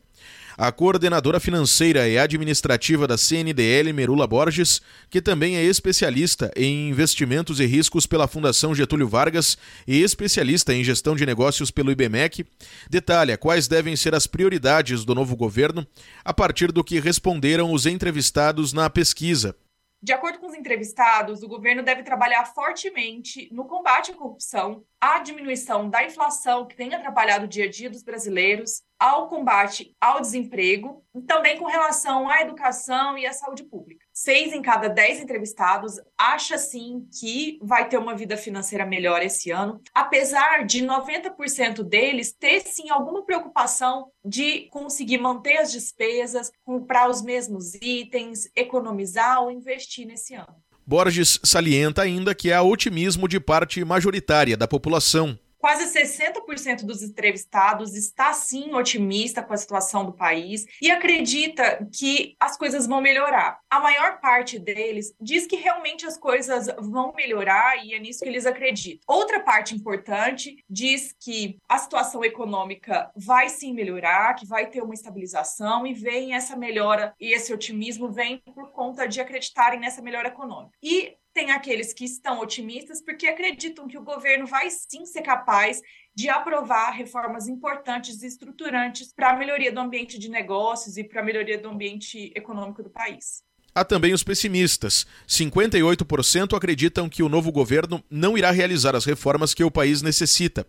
A 0.60 0.72
coordenadora 0.72 1.38
financeira 1.38 2.08
e 2.08 2.18
administrativa 2.18 3.06
da 3.06 3.16
CNDL, 3.16 3.92
Merula 3.92 4.26
Borges, 4.26 4.82
que 5.08 5.22
também 5.22 5.56
é 5.56 5.62
especialista 5.62 6.50
em 6.56 6.88
investimentos 6.88 7.60
e 7.60 7.64
riscos 7.64 8.06
pela 8.06 8.26
Fundação 8.26 8.74
Getúlio 8.74 9.06
Vargas 9.06 9.56
e 9.86 10.02
especialista 10.02 10.74
em 10.74 10.82
gestão 10.82 11.14
de 11.14 11.24
negócios 11.24 11.70
pelo 11.70 11.92
IBMEC, 11.92 12.44
detalha 12.90 13.38
quais 13.38 13.68
devem 13.68 13.94
ser 13.94 14.16
as 14.16 14.26
prioridades 14.26 15.04
do 15.04 15.14
novo 15.14 15.36
governo 15.36 15.86
a 16.24 16.34
partir 16.34 16.72
do 16.72 16.82
que 16.82 16.98
responderam 16.98 17.72
os 17.72 17.86
entrevistados 17.86 18.72
na 18.72 18.90
pesquisa. 18.90 19.54
De 20.00 20.12
acordo 20.12 20.38
com 20.38 20.46
os 20.46 20.54
entrevistados, 20.54 21.42
o 21.42 21.48
governo 21.48 21.82
deve 21.82 22.04
trabalhar 22.04 22.44
fortemente 22.44 23.52
no 23.52 23.66
combate 23.66 24.12
à 24.12 24.14
corrupção, 24.14 24.84
à 25.00 25.18
diminuição 25.18 25.90
da 25.90 26.04
inflação 26.04 26.66
que 26.66 26.76
tem 26.76 26.94
atrapalhado 26.94 27.46
o 27.46 27.48
dia 27.48 27.64
a 27.64 27.70
dia 27.70 27.90
dos 27.90 28.04
brasileiros, 28.04 28.82
ao 28.98 29.28
combate 29.28 29.94
ao 30.00 30.20
desemprego 30.20 31.04
e 31.14 31.22
também 31.22 31.56
com 31.56 31.66
relação 31.66 32.28
à 32.28 32.40
educação 32.42 33.16
e 33.16 33.26
à 33.26 33.32
saúde 33.32 33.64
pública. 33.64 34.04
Seis 34.12 34.52
em 34.52 34.60
cada 34.60 34.88
dez 34.88 35.20
entrevistados 35.20 36.00
acha 36.18 36.58
sim 36.58 37.06
que 37.20 37.58
vai 37.62 37.88
ter 37.88 37.98
uma 37.98 38.16
vida 38.16 38.36
financeira 38.36 38.84
melhor 38.84 39.22
esse 39.22 39.50
ano, 39.50 39.80
apesar 39.94 40.64
de 40.66 40.84
90% 40.84 41.82
deles 41.84 42.32
ter 42.32 42.60
sim 42.60 42.90
alguma 42.90 43.24
preocupação 43.24 44.10
de 44.24 44.68
conseguir 44.70 45.18
manter 45.18 45.58
as 45.58 45.70
despesas, 45.70 46.50
comprar 46.64 47.08
os 47.08 47.22
mesmos 47.22 47.74
itens, 47.74 48.50
economizar 48.56 49.42
ou 49.42 49.50
investir 49.50 50.06
nesse 50.06 50.34
ano. 50.34 50.54
Borges 50.84 51.38
salienta 51.44 52.02
ainda 52.02 52.34
que 52.34 52.50
há 52.50 52.62
otimismo 52.62 53.28
de 53.28 53.38
parte 53.38 53.84
majoritária 53.84 54.56
da 54.56 54.66
população 54.66 55.38
Quase 55.58 55.92
60% 55.92 56.84
dos 56.84 57.02
entrevistados 57.02 57.94
está 57.94 58.32
sim 58.32 58.72
otimista 58.74 59.42
com 59.42 59.52
a 59.52 59.56
situação 59.56 60.04
do 60.04 60.12
país 60.12 60.64
e 60.80 60.90
acredita 60.90 61.86
que 61.92 62.36
as 62.38 62.56
coisas 62.56 62.86
vão 62.86 63.00
melhorar. 63.00 63.58
A 63.68 63.80
maior 63.80 64.20
parte 64.20 64.58
deles 64.58 65.12
diz 65.20 65.46
que 65.46 65.56
realmente 65.56 66.06
as 66.06 66.16
coisas 66.16 66.68
vão 66.78 67.12
melhorar 67.12 67.84
e 67.84 67.92
é 67.92 67.98
nisso 67.98 68.20
que 68.20 68.28
eles 68.28 68.46
acreditam. 68.46 69.00
Outra 69.06 69.40
parte 69.40 69.74
importante 69.74 70.64
diz 70.70 71.12
que 71.20 71.58
a 71.68 71.76
situação 71.78 72.24
econômica 72.24 73.10
vai 73.16 73.48
sim 73.48 73.74
melhorar, 73.74 74.34
que 74.34 74.46
vai 74.46 74.66
ter 74.66 74.82
uma 74.82 74.94
estabilização 74.94 75.86
e 75.86 75.92
vem 75.92 76.34
essa 76.34 76.56
melhora 76.56 77.14
e 77.20 77.32
esse 77.34 77.52
otimismo 77.52 78.10
vem 78.12 78.38
por 78.54 78.70
conta 78.70 79.06
de 79.06 79.20
acreditarem 79.20 79.80
nessa 79.80 80.00
melhora 80.00 80.28
econômica. 80.28 80.72
E 80.82 81.16
tem 81.38 81.52
aqueles 81.52 81.92
que 81.92 82.04
estão 82.04 82.40
otimistas 82.40 83.00
porque 83.00 83.28
acreditam 83.28 83.86
que 83.86 83.96
o 83.96 84.02
governo 84.02 84.44
vai 84.44 84.68
sim 84.70 85.06
ser 85.06 85.22
capaz 85.22 85.80
de 86.12 86.28
aprovar 86.28 86.90
reformas 86.90 87.46
importantes 87.46 88.24
e 88.24 88.26
estruturantes 88.26 89.12
para 89.12 89.30
a 89.30 89.36
melhoria 89.36 89.70
do 89.70 89.78
ambiente 89.78 90.18
de 90.18 90.28
negócios 90.28 90.96
e 90.96 91.04
para 91.04 91.20
a 91.20 91.24
melhoria 91.24 91.56
do 91.56 91.68
ambiente 91.68 92.32
econômico 92.34 92.82
do 92.82 92.90
país. 92.90 93.44
Há 93.74 93.84
também 93.84 94.12
os 94.12 94.24
pessimistas. 94.24 95.06
58% 95.28 96.56
acreditam 96.56 97.08
que 97.08 97.22
o 97.22 97.28
novo 97.28 97.52
governo 97.52 98.02
não 98.10 98.36
irá 98.36 98.50
realizar 98.50 98.96
as 98.96 99.04
reformas 99.04 99.54
que 99.54 99.62
o 99.62 99.70
país 99.70 100.02
necessita. 100.02 100.66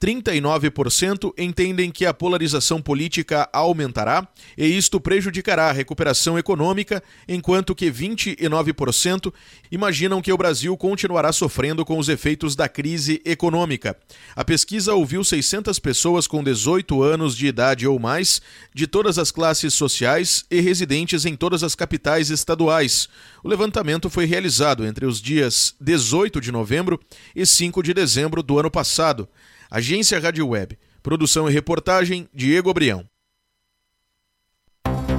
39% 0.00 1.32
entendem 1.38 1.90
que 1.90 2.04
a 2.04 2.14
polarização 2.14 2.80
política 2.82 3.48
aumentará 3.52 4.26
e 4.56 4.66
isto 4.66 5.00
prejudicará 5.00 5.68
a 5.68 5.72
recuperação 5.72 6.38
econômica, 6.38 7.02
enquanto 7.26 7.74
que 7.74 7.90
29% 7.90 9.32
imaginam 9.70 10.20
que 10.20 10.32
o 10.32 10.36
Brasil 10.36 10.76
continuará 10.76 11.32
sofrendo 11.32 11.84
com 11.84 11.98
os 11.98 12.08
efeitos 12.08 12.54
da 12.54 12.68
crise 12.68 13.20
econômica. 13.24 13.96
A 14.34 14.44
pesquisa 14.44 14.94
ouviu 14.94 15.24
600 15.24 15.78
pessoas 15.78 16.26
com 16.26 16.44
18 16.44 17.02
anos 17.02 17.36
de 17.36 17.46
idade 17.46 17.86
ou 17.86 17.98
mais, 17.98 18.40
de 18.74 18.86
todas 18.86 19.18
as 19.18 19.30
classes 19.30 19.74
sociais 19.74 20.44
e 20.50 20.60
residentes 20.60 21.24
em 21.24 21.34
todas 21.34 21.62
as 21.62 21.74
capitais 21.74 22.30
estaduais. 22.40 23.08
O 23.42 23.48
levantamento 23.48 24.08
foi 24.08 24.24
realizado 24.24 24.84
entre 24.84 25.04
os 25.06 25.20
dias 25.20 25.74
18 25.80 26.40
de 26.40 26.52
novembro 26.52 27.00
e 27.34 27.44
5 27.44 27.82
de 27.82 27.92
dezembro 27.92 28.42
do 28.42 28.58
ano 28.58 28.70
passado. 28.70 29.28
Agência 29.70 30.18
Rádio 30.18 30.48
Web. 30.48 30.78
Produção 31.02 31.48
e 31.48 31.52
reportagem 31.52 32.28
Diego 32.34 32.70
Abrião. 32.70 33.04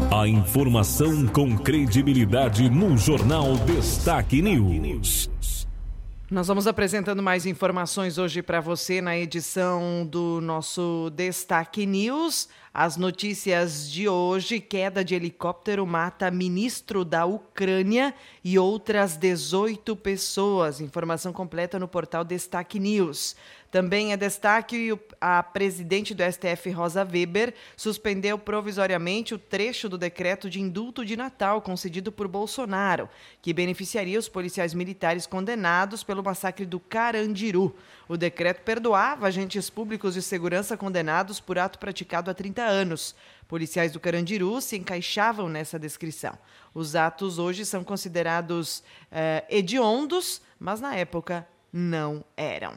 A 0.09 0.27
informação 0.27 1.27
com 1.27 1.57
credibilidade 1.57 2.69
no 2.69 2.97
Jornal 2.97 3.57
Destaque 3.59 4.41
News. 4.41 5.29
Nós 6.29 6.45
vamos 6.45 6.67
apresentando 6.67 7.23
mais 7.23 7.45
informações 7.45 8.17
hoje 8.17 8.41
para 8.41 8.59
você 8.59 8.99
na 8.99 9.17
edição 9.17 10.05
do 10.05 10.41
nosso 10.41 11.09
Destaque 11.15 11.85
News. 11.85 12.49
As 12.79 12.95
notícias 12.95 13.89
de 13.89 14.07
hoje: 14.07 14.59
queda 14.59 15.03
de 15.03 15.15
helicóptero 15.15 15.83
mata 15.83 16.29
ministro 16.29 17.03
da 17.03 17.25
Ucrânia 17.25 18.13
e 18.43 18.59
outras 18.59 19.17
18 19.17 19.95
pessoas. 19.95 20.79
Informação 20.79 21.33
completa 21.33 21.79
no 21.79 21.87
portal 21.87 22.23
Destaque 22.23 22.79
News. 22.79 23.35
Também 23.71 24.13
é 24.13 24.17
destaque 24.17 24.95
a 25.19 25.41
presidente 25.41 26.13
do 26.13 26.23
STF, 26.23 26.69
Rosa 26.69 27.03
Weber, 27.03 27.53
suspendeu 27.75 28.37
provisoriamente 28.37 29.33
o 29.33 29.39
trecho 29.39 29.89
do 29.89 29.97
decreto 29.97 30.47
de 30.47 30.61
indulto 30.61 31.03
de 31.03 31.17
Natal 31.17 31.61
concedido 31.63 32.11
por 32.11 32.27
Bolsonaro, 32.27 33.09
que 33.41 33.53
beneficiaria 33.53 34.19
os 34.19 34.29
policiais 34.29 34.75
militares 34.75 35.25
condenados 35.25 36.03
pelo 36.03 36.23
massacre 36.23 36.65
do 36.65 36.79
Carandiru. 36.79 37.75
O 38.09 38.15
decreto 38.15 38.61
perdoava 38.63 39.27
agentes 39.27 39.69
públicos 39.69 40.13
de 40.13 40.21
segurança 40.21 40.77
condenados 40.77 41.39
por 41.39 41.59
ato 41.59 41.77
praticado 41.77 42.31
há 42.31 42.33
30 42.33 42.63
anos. 42.63 43.15
Policiais 43.47 43.91
do 43.91 43.99
Carandiru 43.99 44.61
se 44.61 44.77
encaixavam 44.77 45.49
nessa 45.49 45.77
descrição. 45.77 46.37
Os 46.73 46.95
atos 46.95 47.37
hoje 47.37 47.65
são 47.65 47.83
considerados 47.83 48.83
eh, 49.11 49.43
hediondos, 49.49 50.41
mas 50.59 50.79
na 50.79 50.95
época 50.95 51.47
não 51.71 52.23
eram. 52.35 52.73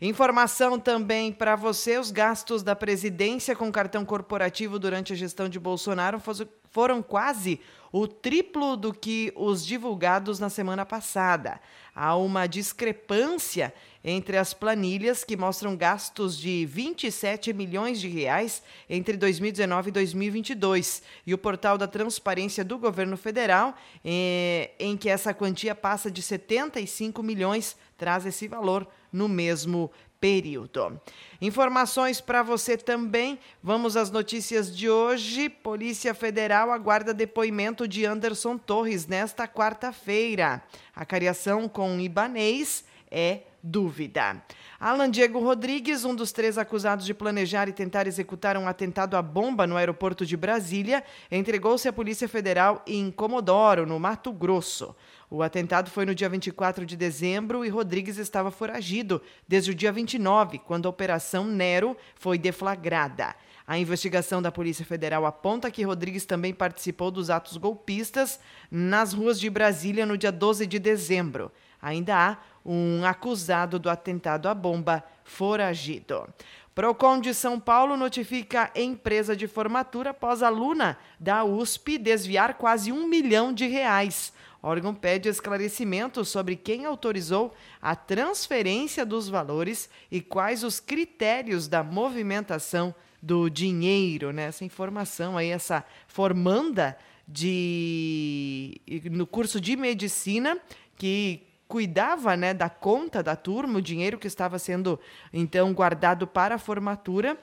Informação 0.00 0.78
também 0.78 1.32
para 1.32 1.56
você: 1.56 1.98
os 1.98 2.10
gastos 2.10 2.62
da 2.62 2.76
presidência 2.76 3.56
com 3.56 3.70
cartão 3.70 4.04
corporativo 4.04 4.78
durante 4.78 5.12
a 5.12 5.16
gestão 5.16 5.48
de 5.48 5.58
Bolsonaro 5.58 6.20
foram 6.70 7.02
quase 7.02 7.60
o 7.90 8.06
triplo 8.06 8.76
do 8.76 8.92
que 8.92 9.32
os 9.34 9.64
divulgados 9.64 10.38
na 10.38 10.50
semana 10.50 10.84
passada. 10.84 11.60
Há 11.94 12.14
uma 12.16 12.46
discrepância 12.46 13.74
entre 14.04 14.36
as 14.36 14.54
planilhas 14.54 15.24
que 15.24 15.36
mostram 15.36 15.76
gastos 15.76 16.38
de 16.38 16.64
27 16.66 17.52
milhões 17.52 18.00
de 18.00 18.08
reais 18.08 18.62
entre 18.88 19.16
2019 19.16 19.88
e 19.88 19.92
2022 19.92 21.02
e 21.26 21.34
o 21.34 21.38
portal 21.38 21.76
da 21.76 21.88
Transparência 21.88 22.64
do 22.64 22.78
Governo 22.78 23.16
Federal, 23.16 23.74
eh, 24.04 24.70
em 24.78 24.96
que 24.96 25.08
essa 25.08 25.34
quantia 25.34 25.74
passa 25.74 26.10
de 26.10 26.22
75 26.22 27.22
milhões, 27.22 27.76
traz 27.96 28.24
esse 28.24 28.46
valor 28.46 28.86
no 29.12 29.28
mesmo 29.28 29.90
período. 30.20 31.00
Informações 31.40 32.20
para 32.20 32.42
você 32.42 32.76
também. 32.76 33.38
Vamos 33.62 33.96
às 33.96 34.10
notícias 34.10 34.76
de 34.76 34.88
hoje. 34.88 35.48
Polícia 35.48 36.14
Federal 36.14 36.70
aguarda 36.70 37.14
depoimento 37.14 37.86
de 37.86 38.04
Anderson 38.04 38.58
Torres 38.58 39.06
nesta 39.06 39.46
quarta-feira. 39.46 40.62
A 40.94 41.04
cariação 41.04 41.68
com 41.68 41.98
Ibanês 42.00 42.84
é 43.10 43.42
dúvida. 43.62 44.42
Alan 44.78 45.10
Diego 45.10 45.40
Rodrigues, 45.40 46.04
um 46.04 46.14
dos 46.14 46.30
três 46.30 46.56
acusados 46.56 47.04
de 47.04 47.12
planejar 47.12 47.68
e 47.68 47.72
tentar 47.72 48.06
executar 48.06 48.56
um 48.56 48.68
atentado 48.68 49.16
à 49.16 49.22
bomba 49.22 49.66
no 49.66 49.76
aeroporto 49.76 50.24
de 50.24 50.36
Brasília, 50.36 51.02
entregou-se 51.30 51.88
à 51.88 51.92
Polícia 51.92 52.28
Federal 52.28 52.82
em 52.86 53.10
Comodoro, 53.10 53.86
no 53.86 53.98
Mato 53.98 54.32
Grosso. 54.32 54.94
O 55.30 55.42
atentado 55.42 55.90
foi 55.90 56.06
no 56.06 56.14
dia 56.14 56.28
24 56.28 56.86
de 56.86 56.96
dezembro 56.96 57.62
e 57.62 57.68
Rodrigues 57.68 58.16
estava 58.16 58.50
foragido 58.50 59.20
desde 59.46 59.70
o 59.70 59.74
dia 59.74 59.92
29, 59.92 60.58
quando 60.58 60.86
a 60.86 60.88
Operação 60.88 61.44
Nero 61.44 61.94
foi 62.14 62.38
deflagrada. 62.38 63.34
A 63.66 63.78
investigação 63.78 64.40
da 64.40 64.50
Polícia 64.50 64.86
Federal 64.86 65.26
aponta 65.26 65.70
que 65.70 65.82
Rodrigues 65.82 66.24
também 66.24 66.54
participou 66.54 67.10
dos 67.10 67.28
atos 67.28 67.58
golpistas 67.58 68.40
nas 68.70 69.12
ruas 69.12 69.38
de 69.38 69.50
Brasília 69.50 70.06
no 70.06 70.16
dia 70.16 70.32
12 70.32 70.66
de 70.66 70.78
dezembro. 70.78 71.52
Ainda 71.80 72.16
há 72.16 72.36
um 72.64 73.04
acusado 73.04 73.78
do 73.78 73.90
atentado 73.90 74.48
à 74.48 74.54
bomba 74.54 75.04
foragido. 75.22 76.26
Procon 76.74 77.20
de 77.20 77.34
São 77.34 77.60
Paulo 77.60 77.96
notifica 77.96 78.70
empresa 78.74 79.36
de 79.36 79.46
formatura 79.46 80.10
após 80.10 80.42
aluna 80.42 80.96
da 81.20 81.44
USP 81.44 81.98
desviar 81.98 82.54
quase 82.54 82.90
um 82.90 83.06
milhão 83.06 83.52
de 83.52 83.66
reais. 83.66 84.32
O 84.62 84.66
órgão 84.68 84.94
pede 84.94 85.28
esclarecimento 85.28 86.24
sobre 86.24 86.56
quem 86.56 86.84
autorizou 86.84 87.54
a 87.80 87.94
transferência 87.94 89.06
dos 89.06 89.28
valores 89.28 89.88
e 90.10 90.20
quais 90.20 90.64
os 90.64 90.80
critérios 90.80 91.68
da 91.68 91.84
movimentação 91.84 92.94
do 93.22 93.48
dinheiro, 93.48 94.32
né? 94.32 94.44
Essa 94.44 94.64
informação 94.64 95.36
aí, 95.36 95.50
essa 95.50 95.84
formanda 96.06 96.96
de 97.26 98.80
no 99.10 99.26
curso 99.26 99.60
de 99.60 99.76
medicina 99.76 100.58
que 100.96 101.42
cuidava, 101.68 102.34
né, 102.34 102.54
da 102.54 102.70
conta 102.70 103.22
da 103.22 103.36
turma, 103.36 103.78
o 103.78 103.82
dinheiro 103.82 104.18
que 104.18 104.26
estava 104.26 104.58
sendo 104.58 104.98
então 105.32 105.72
guardado 105.74 106.26
para 106.26 106.54
a 106.54 106.58
formatura. 106.58 107.38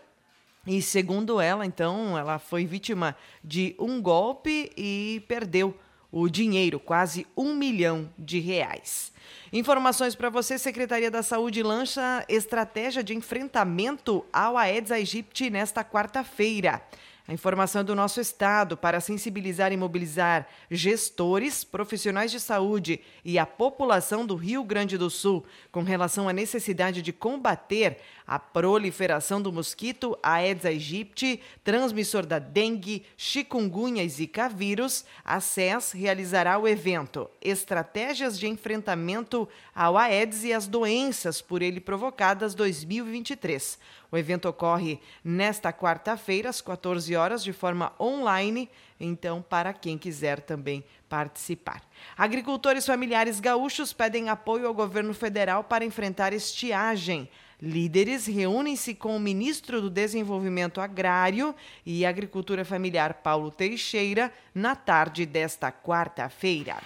E 0.65 0.81
segundo 0.81 1.39
ela, 1.39 1.63
então, 1.63 2.17
ela 2.17 2.39
foi 2.39 2.65
vítima 2.65 3.15
de 3.43 3.75
um 3.77 4.01
golpe 4.01 4.71
e 4.75 5.23
perdeu 5.27 5.77
o 6.15 6.29
dinheiro, 6.29 6.79
quase 6.79 7.27
um 7.35 7.53
milhão 7.53 8.09
de 8.17 8.39
reais. 8.39 9.11
Informações 9.51 10.15
para 10.15 10.29
você: 10.29 10.57
Secretaria 10.57 11.11
da 11.11 11.21
Saúde 11.21 11.61
lança 11.61 12.23
estratégia 12.29 13.03
de 13.03 13.13
enfrentamento 13.13 14.25
ao 14.31 14.57
Aedes 14.57 14.93
aegypti 14.93 15.49
nesta 15.49 15.83
quarta-feira. 15.83 16.81
A 17.27 17.33
informação 17.33 17.81
é 17.81 17.83
do 17.83 17.95
nosso 17.95 18.21
estado 18.21 18.77
para 18.77 19.01
sensibilizar 19.01 19.73
e 19.73 19.77
mobilizar 19.77 20.47
gestores, 20.69 21.63
profissionais 21.63 22.31
de 22.31 22.39
saúde 22.39 23.01
e 23.23 23.39
a 23.39 23.47
população 23.47 24.25
do 24.25 24.35
Rio 24.35 24.63
Grande 24.63 24.95
do 24.95 25.09
Sul 25.09 25.43
com 25.71 25.81
relação 25.81 26.29
à 26.29 26.33
necessidade 26.33 27.01
de 27.01 27.11
combater 27.11 27.97
a 28.27 28.39
proliferação 28.39 29.41
do 29.41 29.51
mosquito 29.51 30.17
Aedes 30.21 30.65
aegypti, 30.65 31.41
transmissor 31.63 32.25
da 32.25 32.39
dengue, 32.39 33.05
chikungunya 33.15 34.03
e 34.03 34.09
zika 34.09 34.49
vírus. 34.49 35.05
A 35.23 35.39
SES 35.39 35.91
realizará 35.91 36.57
o 36.57 36.67
evento 36.67 37.29
Estratégias 37.41 38.39
de 38.39 38.47
enfrentamento 38.47 39.47
ao 39.73 39.97
Aedes 39.97 40.43
e 40.43 40.53
as 40.53 40.67
doenças 40.67 41.41
por 41.41 41.61
ele 41.61 41.79
provocadas 41.79 42.55
2023. 42.55 43.77
O 44.11 44.17
evento 44.17 44.47
ocorre 44.47 44.99
nesta 45.23 45.73
quarta-feira, 45.73 46.49
às 46.49 46.61
14 46.61 47.15
horas, 47.15 47.43
de 47.43 47.51
forma 47.51 47.91
online, 47.99 48.69
então, 48.99 49.41
para 49.41 49.73
quem 49.73 49.97
quiser 49.97 50.39
também 50.39 50.83
participar. 51.09 51.81
Agricultores 52.17 52.85
familiares 52.85 53.39
gaúchos 53.39 53.91
pedem 53.91 54.29
apoio 54.29 54.67
ao 54.67 54.73
governo 54.73 55.13
federal 55.13 55.63
para 55.63 55.85
enfrentar 55.85 56.33
estiagem. 56.33 57.29
Líderes 57.61 58.25
reúnem-se 58.25 58.93
com 58.93 59.15
o 59.15 59.19
ministro 59.19 59.81
do 59.81 59.89
Desenvolvimento 59.89 60.81
Agrário 60.81 61.55
e 61.85 62.05
Agricultura 62.05 62.65
Familiar, 62.65 63.15
Paulo 63.15 63.49
Teixeira, 63.49 64.31
na 64.53 64.75
tarde 64.75 65.25
desta 65.25 65.71
quarta-feira. 65.71 66.77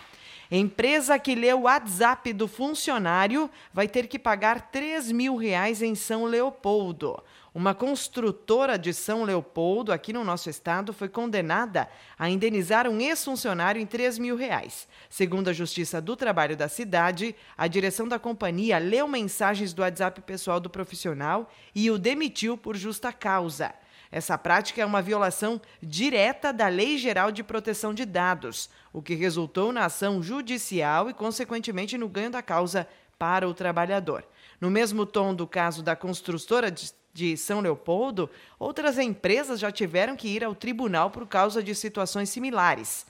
Empresa 0.52 1.20
que 1.20 1.36
lê 1.36 1.54
o 1.54 1.62
WhatsApp 1.62 2.34
do 2.34 2.48
funcionário 2.48 3.50
vai 3.72 3.88
ter 3.88 4.08
que 4.08 4.18
pagar 4.18 4.72
3 4.72 5.12
mil 5.12 5.36
reais 5.36 5.82
em 5.82 5.94
São 5.94 6.26
Leopoldo. 6.26 7.22
Uma 7.54 7.74
construtora 7.74 8.78
de 8.78 8.94
São 8.94 9.24
Leopoldo, 9.24 9.92
aqui 9.92 10.14
no 10.14 10.24
nosso 10.24 10.50
estado, 10.50 10.94
foi 10.94 11.10
condenada 11.10 11.90
a 12.18 12.30
indenizar 12.30 12.88
um 12.88 13.00
ex-funcionário 13.00 13.82
em 13.82 13.88
3 13.88 14.20
mil 14.20 14.36
reais. 14.36 14.88
Segundo 15.10 15.50
a 15.50 15.54
Justiça 15.54 16.00
do 16.00 16.16
Trabalho 16.16 16.56
da 16.56 16.70
cidade, 16.70 17.36
a 17.58 17.68
direção 17.68 18.08
da 18.08 18.20
companhia 18.20 18.78
leu 18.78 19.08
mensagens 19.08 19.74
do 19.74 19.82
WhatsApp 19.82 20.22
pessoal 20.22 20.60
do 20.60 20.70
profissional 20.70 21.50
e 21.74 21.90
o 21.90 21.98
demitiu 21.98 22.56
por 22.56 22.78
justa 22.78 23.12
causa. 23.12 23.74
Essa 24.12 24.38
prática 24.38 24.82
é 24.82 24.86
uma 24.86 25.02
violação 25.02 25.60
direta 25.82 26.54
da 26.54 26.68
Lei 26.68 26.98
Geral 26.98 27.32
de 27.32 27.44
Proteção 27.44 27.94
de 27.94 28.06
Dados, 28.06 28.70
o 28.94 29.02
que 29.02 29.16
resultou 29.16 29.72
na 29.72 29.86
ação 29.86 30.22
judicial 30.22 31.10
e, 31.10 31.14
consequentemente, 31.14 31.98
no 31.98 32.08
ganho 32.08 32.32
da 32.32 32.42
causa 32.42 32.88
para 33.20 33.48
o 33.48 33.54
trabalhador. 33.54 34.24
No 34.62 34.72
mesmo 34.72 35.06
tom 35.06 35.36
do 35.36 35.46
caso 35.46 35.84
da 35.84 35.96
construtora 35.96 36.72
de 36.72 36.92
São 37.38 37.60
Leopoldo, 37.60 38.30
outras 38.58 38.98
empresas 38.98 39.60
já 39.60 39.72
tiveram 39.72 40.16
que 40.16 40.28
ir 40.28 40.44
ao 40.44 40.56
tribunal 40.56 41.10
por 41.10 41.28
causa 41.28 41.62
de 41.62 41.76
situações 41.76 42.30
similares. 42.30 43.06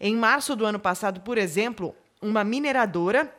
Em 0.00 0.16
março 0.16 0.54
do 0.54 0.64
ano 0.64 0.78
passado, 0.78 1.20
por 1.20 1.38
exemplo, 1.38 1.94
uma 2.20 2.44
mineradora 2.44 3.32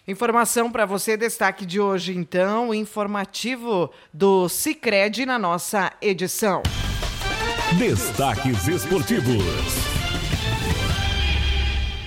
Informação 0.07 0.71
para 0.71 0.85
você, 0.85 1.15
destaque 1.15 1.63
de 1.63 1.79
hoje, 1.79 2.17
então, 2.17 2.73
informativo 2.73 3.91
do 4.11 4.49
Cicred 4.49 5.27
na 5.27 5.37
nossa 5.37 5.93
edição. 6.01 6.63
Destaques 7.77 8.67
esportivos. 8.67 10.00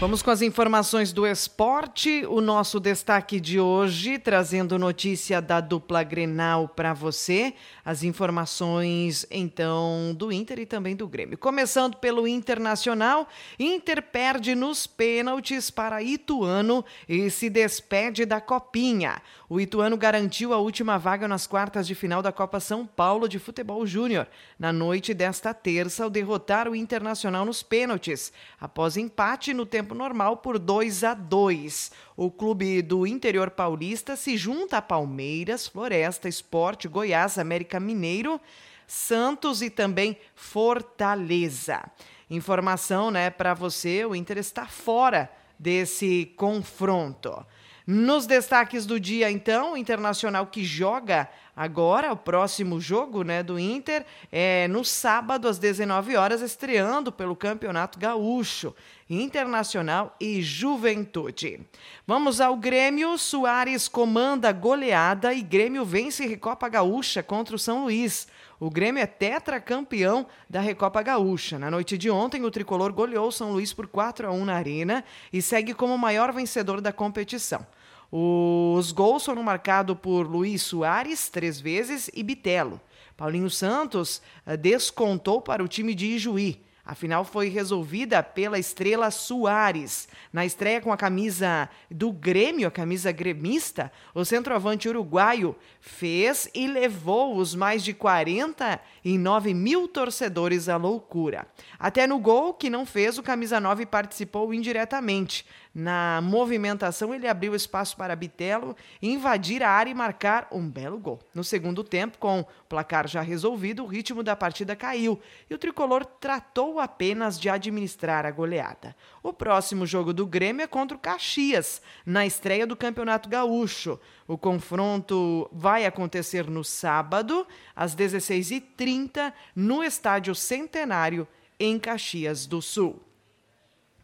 Vamos 0.04 0.20
com 0.20 0.30
as 0.30 0.42
informações 0.42 1.14
do 1.14 1.26
esporte. 1.26 2.26
O 2.26 2.42
nosso 2.42 2.78
destaque 2.78 3.40
de 3.40 3.58
hoje, 3.58 4.18
trazendo 4.18 4.78
notícia 4.78 5.40
da 5.40 5.62
dupla 5.62 6.02
Grenal 6.02 6.68
para 6.68 6.92
você. 6.92 7.54
As 7.82 8.02
informações, 8.02 9.24
então, 9.30 10.14
do 10.14 10.30
Inter 10.30 10.58
e 10.58 10.66
também 10.66 10.94
do 10.94 11.08
Grêmio. 11.08 11.38
Começando 11.38 11.96
pelo 11.96 12.28
Internacional, 12.28 13.26
Inter 13.58 14.02
perde 14.02 14.54
nos 14.54 14.86
pênaltis 14.86 15.70
para 15.70 16.02
Ituano 16.02 16.84
e 17.08 17.30
se 17.30 17.48
despede 17.48 18.26
da 18.26 18.42
Copinha. 18.42 19.22
O 19.48 19.58
Ituano 19.60 19.96
garantiu 19.96 20.52
a 20.52 20.58
última 20.58 20.98
vaga 20.98 21.26
nas 21.26 21.46
quartas 21.46 21.86
de 21.86 21.94
final 21.94 22.20
da 22.20 22.32
Copa 22.32 22.60
São 22.60 22.84
Paulo 22.84 23.28
de 23.28 23.38
Futebol 23.38 23.86
Júnior, 23.86 24.26
na 24.58 24.72
noite 24.72 25.14
desta 25.14 25.54
terça, 25.54 26.04
ao 26.04 26.10
derrotar 26.10 26.68
o 26.68 26.74
Internacional 26.74 27.44
nos 27.44 27.62
pênaltis, 27.62 28.32
após 28.60 28.96
empate 28.96 29.54
no 29.54 29.64
tempo 29.64 29.93
normal 29.94 30.38
por 30.38 30.58
2 30.58 31.04
a 31.04 31.14
2. 31.14 31.92
O 32.16 32.30
clube 32.30 32.82
do 32.82 33.06
interior 33.06 33.50
paulista 33.50 34.16
se 34.16 34.36
junta 34.36 34.78
a 34.78 34.82
Palmeiras, 34.82 35.66
Floresta, 35.66 36.28
Esporte, 36.28 36.88
Goiás, 36.88 37.38
América 37.38 37.80
Mineiro, 37.80 38.40
Santos 38.86 39.62
e 39.62 39.70
também 39.70 40.18
Fortaleza. 40.34 41.82
Informação, 42.28 43.10
né, 43.10 43.30
para 43.30 43.54
você, 43.54 44.04
o 44.04 44.14
Inter 44.14 44.38
está 44.38 44.66
fora 44.66 45.30
desse 45.58 46.34
confronto. 46.36 47.44
Nos 47.86 48.26
destaques 48.26 48.86
do 48.86 48.98
dia, 48.98 49.30
então, 49.30 49.74
o 49.74 49.76
Internacional 49.76 50.46
que 50.46 50.64
joga 50.64 51.28
agora, 51.54 52.12
o 52.12 52.16
próximo 52.16 52.80
jogo 52.80 53.22
né, 53.22 53.42
do 53.42 53.58
Inter, 53.58 54.06
é 54.32 54.66
no 54.68 54.82
sábado, 54.82 55.46
às 55.46 55.58
19 55.58 56.16
horas, 56.16 56.40
estreando 56.40 57.12
pelo 57.12 57.36
Campeonato 57.36 57.98
Gaúcho. 57.98 58.74
Internacional 59.08 60.16
e 60.18 60.40
Juventude. 60.40 61.60
Vamos 62.06 62.40
ao 62.40 62.56
Grêmio. 62.56 63.18
Soares 63.18 63.86
comanda 63.86 64.50
goleada 64.50 65.34
e 65.34 65.42
Grêmio 65.42 65.84
vence 65.84 66.26
Recopa 66.26 66.70
Gaúcha 66.70 67.22
contra 67.22 67.54
o 67.54 67.58
São 67.58 67.84
Luís. 67.84 68.26
O 68.60 68.70
Grêmio 68.70 69.02
é 69.02 69.06
tetracampeão 69.06 70.26
da 70.48 70.60
Recopa 70.60 71.02
Gaúcha. 71.02 71.58
Na 71.58 71.70
noite 71.70 71.98
de 71.98 72.08
ontem, 72.08 72.44
o 72.44 72.50
tricolor 72.50 72.92
goleou 72.92 73.32
São 73.32 73.52
Luís 73.52 73.72
por 73.72 73.86
4 73.86 74.28
a 74.28 74.30
1 74.30 74.44
na 74.44 74.54
Arena 74.54 75.04
e 75.32 75.42
segue 75.42 75.74
como 75.74 75.94
o 75.94 75.98
maior 75.98 76.32
vencedor 76.32 76.80
da 76.80 76.92
competição. 76.92 77.66
Os 78.10 78.92
gols 78.92 79.24
foram 79.24 79.42
marcados 79.42 79.96
por 80.00 80.26
Luiz 80.26 80.62
Soares, 80.62 81.28
três 81.28 81.60
vezes, 81.60 82.08
e 82.14 82.22
Bitelo. 82.22 82.80
Paulinho 83.16 83.50
Santos 83.50 84.22
eh, 84.46 84.56
descontou 84.56 85.40
para 85.40 85.64
o 85.64 85.68
time 85.68 85.94
de 85.94 86.06
Ijuí. 86.06 86.62
A 86.86 86.94
final 86.94 87.24
foi 87.24 87.48
resolvida 87.48 88.22
pela 88.22 88.58
estrela 88.58 89.10
Soares. 89.10 90.06
Na 90.30 90.44
estreia 90.44 90.82
com 90.82 90.92
a 90.92 90.98
camisa 90.98 91.68
do 91.90 92.12
Grêmio, 92.12 92.68
a 92.68 92.70
camisa 92.70 93.10
gremista, 93.10 93.90
o 94.14 94.22
centroavante 94.22 94.86
uruguaio 94.86 95.56
fez 95.80 96.46
e 96.54 96.66
levou 96.66 97.36
os 97.36 97.54
mais 97.54 97.82
de 97.82 97.94
49 97.94 99.54
mil 99.54 99.88
torcedores 99.88 100.68
à 100.68 100.76
loucura. 100.76 101.46
Até 101.78 102.06
no 102.06 102.18
gol 102.18 102.52
que 102.52 102.68
não 102.68 102.84
fez, 102.84 103.16
o 103.16 103.22
camisa 103.22 103.58
9 103.58 103.86
participou 103.86 104.52
indiretamente. 104.52 105.46
Na 105.74 106.20
movimentação, 106.22 107.12
ele 107.12 107.26
abriu 107.26 107.52
espaço 107.52 107.96
para 107.96 108.14
Bitelo 108.14 108.76
invadir 109.02 109.60
a 109.60 109.68
área 109.68 109.90
e 109.90 109.94
marcar 109.94 110.46
um 110.52 110.70
belo 110.70 110.98
gol. 110.98 111.18
No 111.34 111.42
segundo 111.42 111.82
tempo, 111.82 112.16
com 112.16 112.40
o 112.40 112.46
placar 112.68 113.08
já 113.08 113.20
resolvido, 113.20 113.82
o 113.82 113.86
ritmo 113.86 114.22
da 114.22 114.36
partida 114.36 114.76
caiu 114.76 115.20
e 115.50 115.54
o 115.54 115.58
tricolor 115.58 116.04
tratou 116.04 116.78
apenas 116.78 117.40
de 117.40 117.48
administrar 117.48 118.24
a 118.24 118.30
goleada. 118.30 118.94
O 119.20 119.32
próximo 119.32 119.84
jogo 119.84 120.12
do 120.12 120.24
Grêmio 120.24 120.62
é 120.62 120.68
contra 120.68 120.96
o 120.96 121.00
Caxias, 121.00 121.82
na 122.06 122.24
estreia 122.24 122.68
do 122.68 122.76
Campeonato 122.76 123.28
Gaúcho. 123.28 123.98
O 124.28 124.38
confronto 124.38 125.50
vai 125.52 125.86
acontecer 125.86 126.48
no 126.48 126.62
sábado, 126.62 127.44
às 127.74 127.96
16h30, 127.96 129.32
no 129.56 129.82
Estádio 129.82 130.36
Centenário, 130.36 131.26
em 131.58 131.80
Caxias 131.80 132.46
do 132.46 132.62
Sul. 132.62 133.02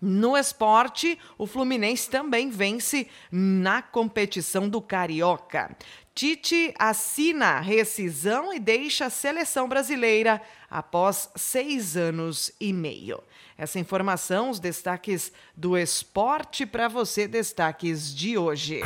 No 0.00 0.36
esporte, 0.36 1.18
o 1.36 1.46
Fluminense 1.46 2.08
também 2.08 2.48
vence 2.48 3.06
na 3.30 3.82
competição 3.82 4.68
do 4.68 4.80
Carioca. 4.80 5.76
Tite 6.14 6.74
assina 6.78 7.60
rescisão 7.60 8.52
e 8.52 8.58
deixa 8.58 9.06
a 9.06 9.10
seleção 9.10 9.68
brasileira 9.68 10.40
após 10.70 11.30
seis 11.36 11.96
anos 11.96 12.50
e 12.60 12.72
meio. 12.72 13.22
Essa 13.56 13.78
informação, 13.78 14.50
os 14.50 14.58
destaques 14.58 15.32
do 15.56 15.76
esporte 15.76 16.64
para 16.64 16.88
você, 16.88 17.28
destaques 17.28 18.14
de 18.14 18.38
hoje. 18.38 18.80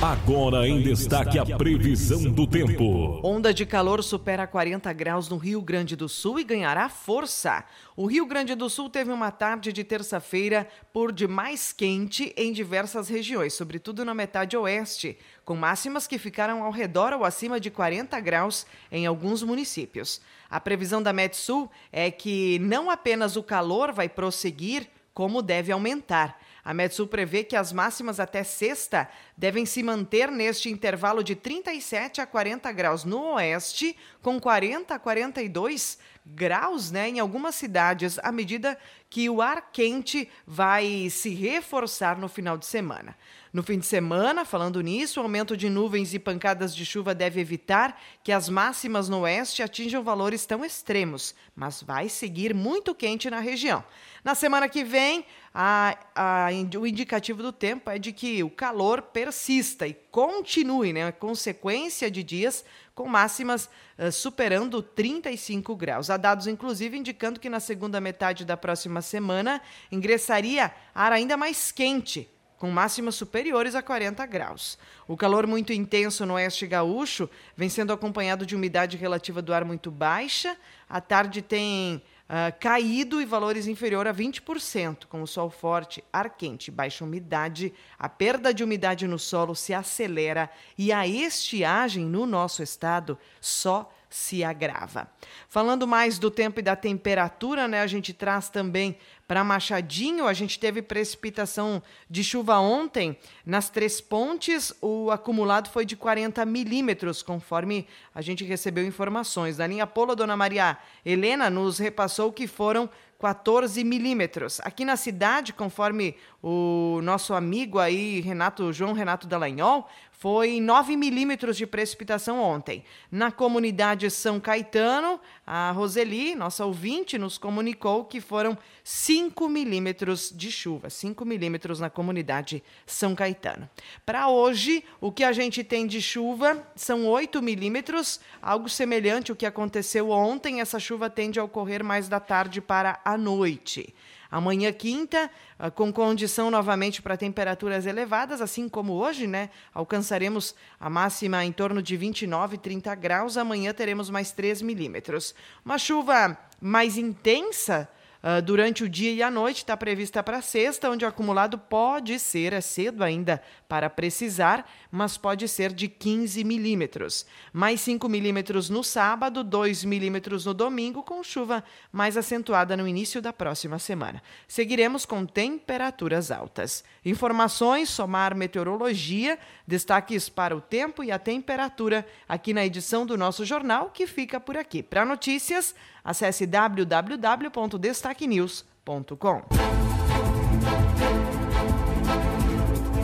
Agora 0.00 0.68
em 0.68 0.80
destaque 0.80 1.40
a 1.40 1.44
previsão 1.44 2.30
do 2.30 2.46
tempo. 2.46 3.20
Onda 3.20 3.52
de 3.52 3.66
calor 3.66 4.00
supera 4.04 4.46
40 4.46 4.92
graus 4.92 5.28
no 5.28 5.36
Rio 5.36 5.60
Grande 5.60 5.96
do 5.96 6.08
Sul 6.08 6.38
e 6.38 6.44
ganhará 6.44 6.88
força. 6.88 7.64
O 7.96 8.06
Rio 8.06 8.24
Grande 8.24 8.54
do 8.54 8.70
Sul 8.70 8.88
teve 8.88 9.10
uma 9.10 9.32
tarde 9.32 9.72
de 9.72 9.82
terça-feira 9.82 10.68
por 10.92 11.10
demais 11.10 11.72
quente 11.72 12.32
em 12.36 12.52
diversas 12.52 13.08
regiões, 13.08 13.54
sobretudo 13.54 14.04
na 14.04 14.14
metade 14.14 14.56
oeste, 14.56 15.18
com 15.44 15.56
máximas 15.56 16.06
que 16.06 16.16
ficaram 16.16 16.62
ao 16.62 16.70
redor 16.70 17.12
ou 17.12 17.24
acima 17.24 17.58
de 17.58 17.68
40 17.68 18.20
graus 18.20 18.68
em 18.92 19.04
alguns 19.04 19.42
municípios. 19.42 20.20
A 20.48 20.60
previsão 20.60 21.02
da 21.02 21.12
Metsul 21.12 21.68
é 21.90 22.08
que 22.08 22.60
não 22.60 22.88
apenas 22.88 23.34
o 23.34 23.42
calor 23.42 23.92
vai 23.92 24.08
prosseguir, 24.08 24.86
como 25.12 25.42
deve 25.42 25.72
aumentar. 25.72 26.38
A 26.64 26.74
Metsul 26.74 27.06
prevê 27.06 27.44
que 27.44 27.56
as 27.56 27.72
máximas 27.72 28.20
até 28.20 28.42
sexta 28.42 29.08
devem 29.36 29.64
se 29.64 29.82
manter 29.82 30.30
neste 30.30 30.68
intervalo 30.68 31.22
de 31.22 31.34
37 31.34 32.20
a 32.20 32.26
40 32.26 32.70
graus 32.72 33.04
no 33.04 33.34
oeste, 33.34 33.96
com 34.20 34.40
40 34.40 34.94
a 34.94 34.98
42 34.98 35.98
graus 36.34 36.90
né, 36.90 37.08
em 37.08 37.20
algumas 37.20 37.54
cidades, 37.54 38.18
à 38.22 38.30
medida 38.30 38.78
que 39.08 39.30
o 39.30 39.40
ar 39.40 39.70
quente 39.72 40.28
vai 40.46 41.08
se 41.10 41.30
reforçar 41.30 42.18
no 42.18 42.28
final 42.28 42.58
de 42.58 42.66
semana. 42.66 43.16
No 43.50 43.62
fim 43.62 43.78
de 43.78 43.86
semana, 43.86 44.44
falando 44.44 44.80
nisso, 44.82 45.18
o 45.18 45.22
aumento 45.22 45.56
de 45.56 45.70
nuvens 45.70 46.12
e 46.12 46.18
pancadas 46.18 46.76
de 46.76 46.84
chuva 46.84 47.14
deve 47.14 47.40
evitar 47.40 47.98
que 48.22 48.30
as 48.30 48.48
máximas 48.48 49.08
no 49.08 49.20
oeste 49.20 49.62
atinjam 49.62 50.02
valores 50.02 50.44
tão 50.44 50.62
extremos, 50.62 51.34
mas 51.56 51.82
vai 51.82 52.10
seguir 52.10 52.52
muito 52.54 52.94
quente 52.94 53.30
na 53.30 53.40
região. 53.40 53.82
Na 54.28 54.34
semana 54.34 54.68
que 54.68 54.84
vem, 54.84 55.24
a, 55.54 55.96
a, 56.14 56.48
o 56.78 56.86
indicativo 56.86 57.42
do 57.42 57.50
tempo 57.50 57.88
é 57.88 57.98
de 57.98 58.12
que 58.12 58.42
o 58.42 58.50
calor 58.50 59.00
persista 59.00 59.86
e 59.86 59.94
continue, 59.94 60.92
né? 60.92 61.10
Consequência 61.12 62.10
de 62.10 62.22
dias 62.22 62.62
com 62.94 63.08
máximas 63.08 63.70
uh, 63.98 64.12
superando 64.12 64.82
35 64.82 65.74
graus. 65.74 66.10
Há 66.10 66.18
dados, 66.18 66.46
inclusive, 66.46 66.98
indicando 66.98 67.40
que 67.40 67.48
na 67.48 67.58
segunda 67.58 68.02
metade 68.02 68.44
da 68.44 68.54
próxima 68.54 69.00
semana 69.00 69.62
ingressaria 69.90 70.74
ar 70.94 71.10
ainda 71.10 71.34
mais 71.34 71.72
quente, 71.72 72.28
com 72.58 72.70
máximas 72.70 73.14
superiores 73.14 73.74
a 73.74 73.80
40 73.80 74.26
graus. 74.26 74.78
O 75.06 75.16
calor 75.16 75.46
muito 75.46 75.72
intenso 75.72 76.26
no 76.26 76.34
oeste 76.34 76.66
gaúcho 76.66 77.30
vem 77.56 77.70
sendo 77.70 77.94
acompanhado 77.94 78.44
de 78.44 78.54
umidade 78.54 78.98
relativa 78.98 79.40
do 79.40 79.54
ar 79.54 79.64
muito 79.64 79.90
baixa. 79.90 80.54
À 80.86 81.00
tarde 81.00 81.40
tem 81.40 82.02
uh, 82.28 82.56
caído 82.60 83.20
e 83.20 83.24
valores 83.24 83.66
inferior 83.66 84.06
a 84.06 84.14
20%, 84.14 85.06
com 85.06 85.22
o 85.22 85.26
sol 85.26 85.50
forte, 85.50 86.04
ar 86.12 86.30
quente, 86.30 86.70
baixa 86.70 87.04
umidade, 87.04 87.72
a 87.98 88.08
perda 88.08 88.52
de 88.52 88.62
umidade 88.62 89.06
no 89.06 89.18
solo 89.18 89.54
se 89.54 89.72
acelera 89.72 90.50
e 90.76 90.92
a 90.92 91.06
estiagem 91.06 92.04
no 92.04 92.26
nosso 92.26 92.62
estado 92.62 93.18
só 93.40 93.90
se 94.10 94.42
agrava. 94.42 95.08
Falando 95.48 95.86
mais 95.86 96.18
do 96.18 96.30
tempo 96.30 96.60
e 96.60 96.62
da 96.62 96.74
temperatura, 96.74 97.68
né, 97.68 97.80
a 97.80 97.86
gente 97.86 98.12
traz 98.12 98.48
também 98.48 98.96
para 99.26 99.44
Machadinho, 99.44 100.26
a 100.26 100.32
gente 100.32 100.58
teve 100.58 100.80
precipitação 100.80 101.82
de 102.08 102.24
chuva 102.24 102.58
ontem. 102.58 103.18
Nas 103.44 103.68
Três 103.68 104.00
Pontes, 104.00 104.72
o 104.80 105.10
acumulado 105.10 105.68
foi 105.68 105.84
de 105.84 105.96
40 105.96 106.44
milímetros, 106.46 107.22
conforme 107.22 107.86
a 108.14 108.22
gente 108.22 108.42
recebeu 108.42 108.86
informações. 108.86 109.58
Da 109.58 109.66
linha 109.66 109.86
Polo, 109.86 110.16
Dona 110.16 110.36
Maria 110.36 110.78
Helena 111.04 111.50
nos 111.50 111.78
repassou 111.78 112.32
que 112.32 112.46
foram 112.46 112.88
14 113.20 113.82
milímetros. 113.82 114.60
Aqui 114.60 114.84
na 114.84 114.96
cidade, 114.96 115.52
conforme 115.52 116.14
o 116.42 117.00
nosso 117.02 117.34
amigo 117.34 117.78
aí, 117.78 118.20
Renato 118.20 118.72
João 118.72 118.92
Renato 118.92 119.26
Dallagnol, 119.26 119.88
foi 120.18 120.60
9 120.60 120.96
milímetros 120.96 121.56
de 121.56 121.64
precipitação 121.64 122.40
ontem. 122.40 122.84
Na 123.08 123.30
comunidade 123.30 124.10
São 124.10 124.40
Caetano, 124.40 125.20
a 125.46 125.70
Roseli, 125.70 126.34
nossa 126.34 126.66
ouvinte, 126.66 127.16
nos 127.16 127.38
comunicou 127.38 128.04
que 128.04 128.20
foram 128.20 128.58
5 128.82 129.48
milímetros 129.48 130.32
de 130.34 130.50
chuva, 130.50 130.90
5 130.90 131.24
milímetros 131.24 131.78
na 131.78 131.88
comunidade 131.88 132.64
São 132.84 133.14
Caetano. 133.14 133.70
Para 134.04 134.28
hoje, 134.28 134.82
o 135.00 135.12
que 135.12 135.22
a 135.22 135.30
gente 135.30 135.62
tem 135.62 135.86
de 135.86 136.02
chuva 136.02 136.66
são 136.74 137.06
8 137.06 137.40
milímetros, 137.40 138.18
algo 138.42 138.68
semelhante 138.68 139.30
ao 139.30 139.36
que 139.36 139.46
aconteceu 139.46 140.10
ontem. 140.10 140.60
Essa 140.60 140.80
chuva 140.80 141.08
tende 141.08 141.38
a 141.38 141.44
ocorrer 141.44 141.84
mais 141.84 142.08
da 142.08 142.18
tarde 142.18 142.60
para 142.60 143.00
a 143.04 143.16
noite. 143.16 143.94
Amanhã, 144.30 144.70
quinta, 144.72 145.30
ah, 145.58 145.70
com 145.70 145.92
condição 145.92 146.50
novamente 146.50 147.00
para 147.00 147.16
temperaturas 147.16 147.86
elevadas, 147.86 148.40
assim 148.40 148.68
como 148.68 148.92
hoje, 148.92 149.26
né? 149.26 149.48
Alcançaremos 149.72 150.54
a 150.78 150.90
máxima 150.90 151.44
em 151.44 151.52
torno 151.52 151.82
de 151.82 151.96
29, 151.96 152.58
30 152.58 152.94
graus. 152.94 153.36
Amanhã 153.38 153.72
teremos 153.72 154.10
mais 154.10 154.30
3 154.30 154.60
milímetros. 154.60 155.34
Uma 155.64 155.78
chuva 155.78 156.36
mais 156.60 156.98
intensa 156.98 157.88
Uh, 158.20 158.42
durante 158.42 158.82
o 158.82 158.88
dia 158.88 159.12
e 159.12 159.22
a 159.22 159.30
noite 159.30 159.58
está 159.58 159.76
prevista 159.76 160.22
para 160.24 160.42
sexta, 160.42 160.90
onde 160.90 161.04
o 161.04 161.08
acumulado 161.08 161.56
pode 161.56 162.18
ser, 162.18 162.52
é 162.52 162.60
cedo 162.60 163.04
ainda 163.04 163.40
para 163.68 163.88
precisar, 163.88 164.68
mas 164.90 165.16
pode 165.16 165.46
ser 165.46 165.72
de 165.72 165.86
15 165.86 166.42
milímetros. 166.42 167.24
Mais 167.52 167.80
5 167.80 168.08
milímetros 168.08 168.68
no 168.68 168.82
sábado, 168.82 169.44
2 169.44 169.84
milímetros 169.84 170.44
no 170.44 170.52
domingo, 170.52 171.02
com 171.04 171.22
chuva 171.22 171.62
mais 171.92 172.16
acentuada 172.16 172.76
no 172.76 172.88
início 172.88 173.22
da 173.22 173.32
próxima 173.32 173.78
semana. 173.78 174.20
Seguiremos 174.48 175.06
com 175.06 175.24
temperaturas 175.24 176.32
altas. 176.32 176.82
Informações, 177.04 177.88
somar 177.88 178.34
meteorologia, 178.34 179.38
destaques 179.64 180.28
para 180.28 180.56
o 180.56 180.60
tempo 180.60 181.04
e 181.04 181.12
a 181.12 181.18
temperatura 181.20 182.04
aqui 182.28 182.52
na 182.52 182.66
edição 182.66 183.06
do 183.06 183.16
nosso 183.16 183.44
jornal, 183.44 183.90
que 183.90 184.08
fica 184.08 184.40
por 184.40 184.56
aqui. 184.56 184.82
Para 184.82 185.04
notícias, 185.04 185.74
acesse 186.08 186.44
www.destaquenews.com. 186.46 189.42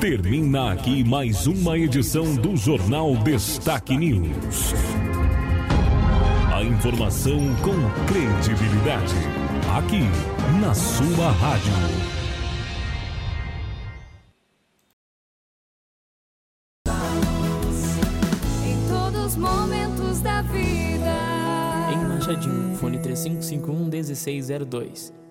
Termina 0.01 0.73
aqui 0.73 1.05
mais 1.05 1.47
uma 1.47 1.77
edição 1.79 2.35
do 2.37 2.57
Jornal 2.57 3.15
Destaque 3.17 3.95
News. 3.95 4.73
A 6.51 6.63
informação 6.63 7.55
com 7.57 7.77
credibilidade. 8.07 9.15
Aqui, 9.77 10.01
na 10.61 10.73
sua 10.73 11.31
rádio. 11.33 11.75
Em 18.67 18.89
todos 18.89 19.27
os 19.27 19.37
momentos 19.37 20.23
da 20.23 20.41
vida. 20.43 21.13
Em 21.93 21.99
Machadinho, 22.09 22.74
3551 23.15 23.91
1602. 23.91 25.24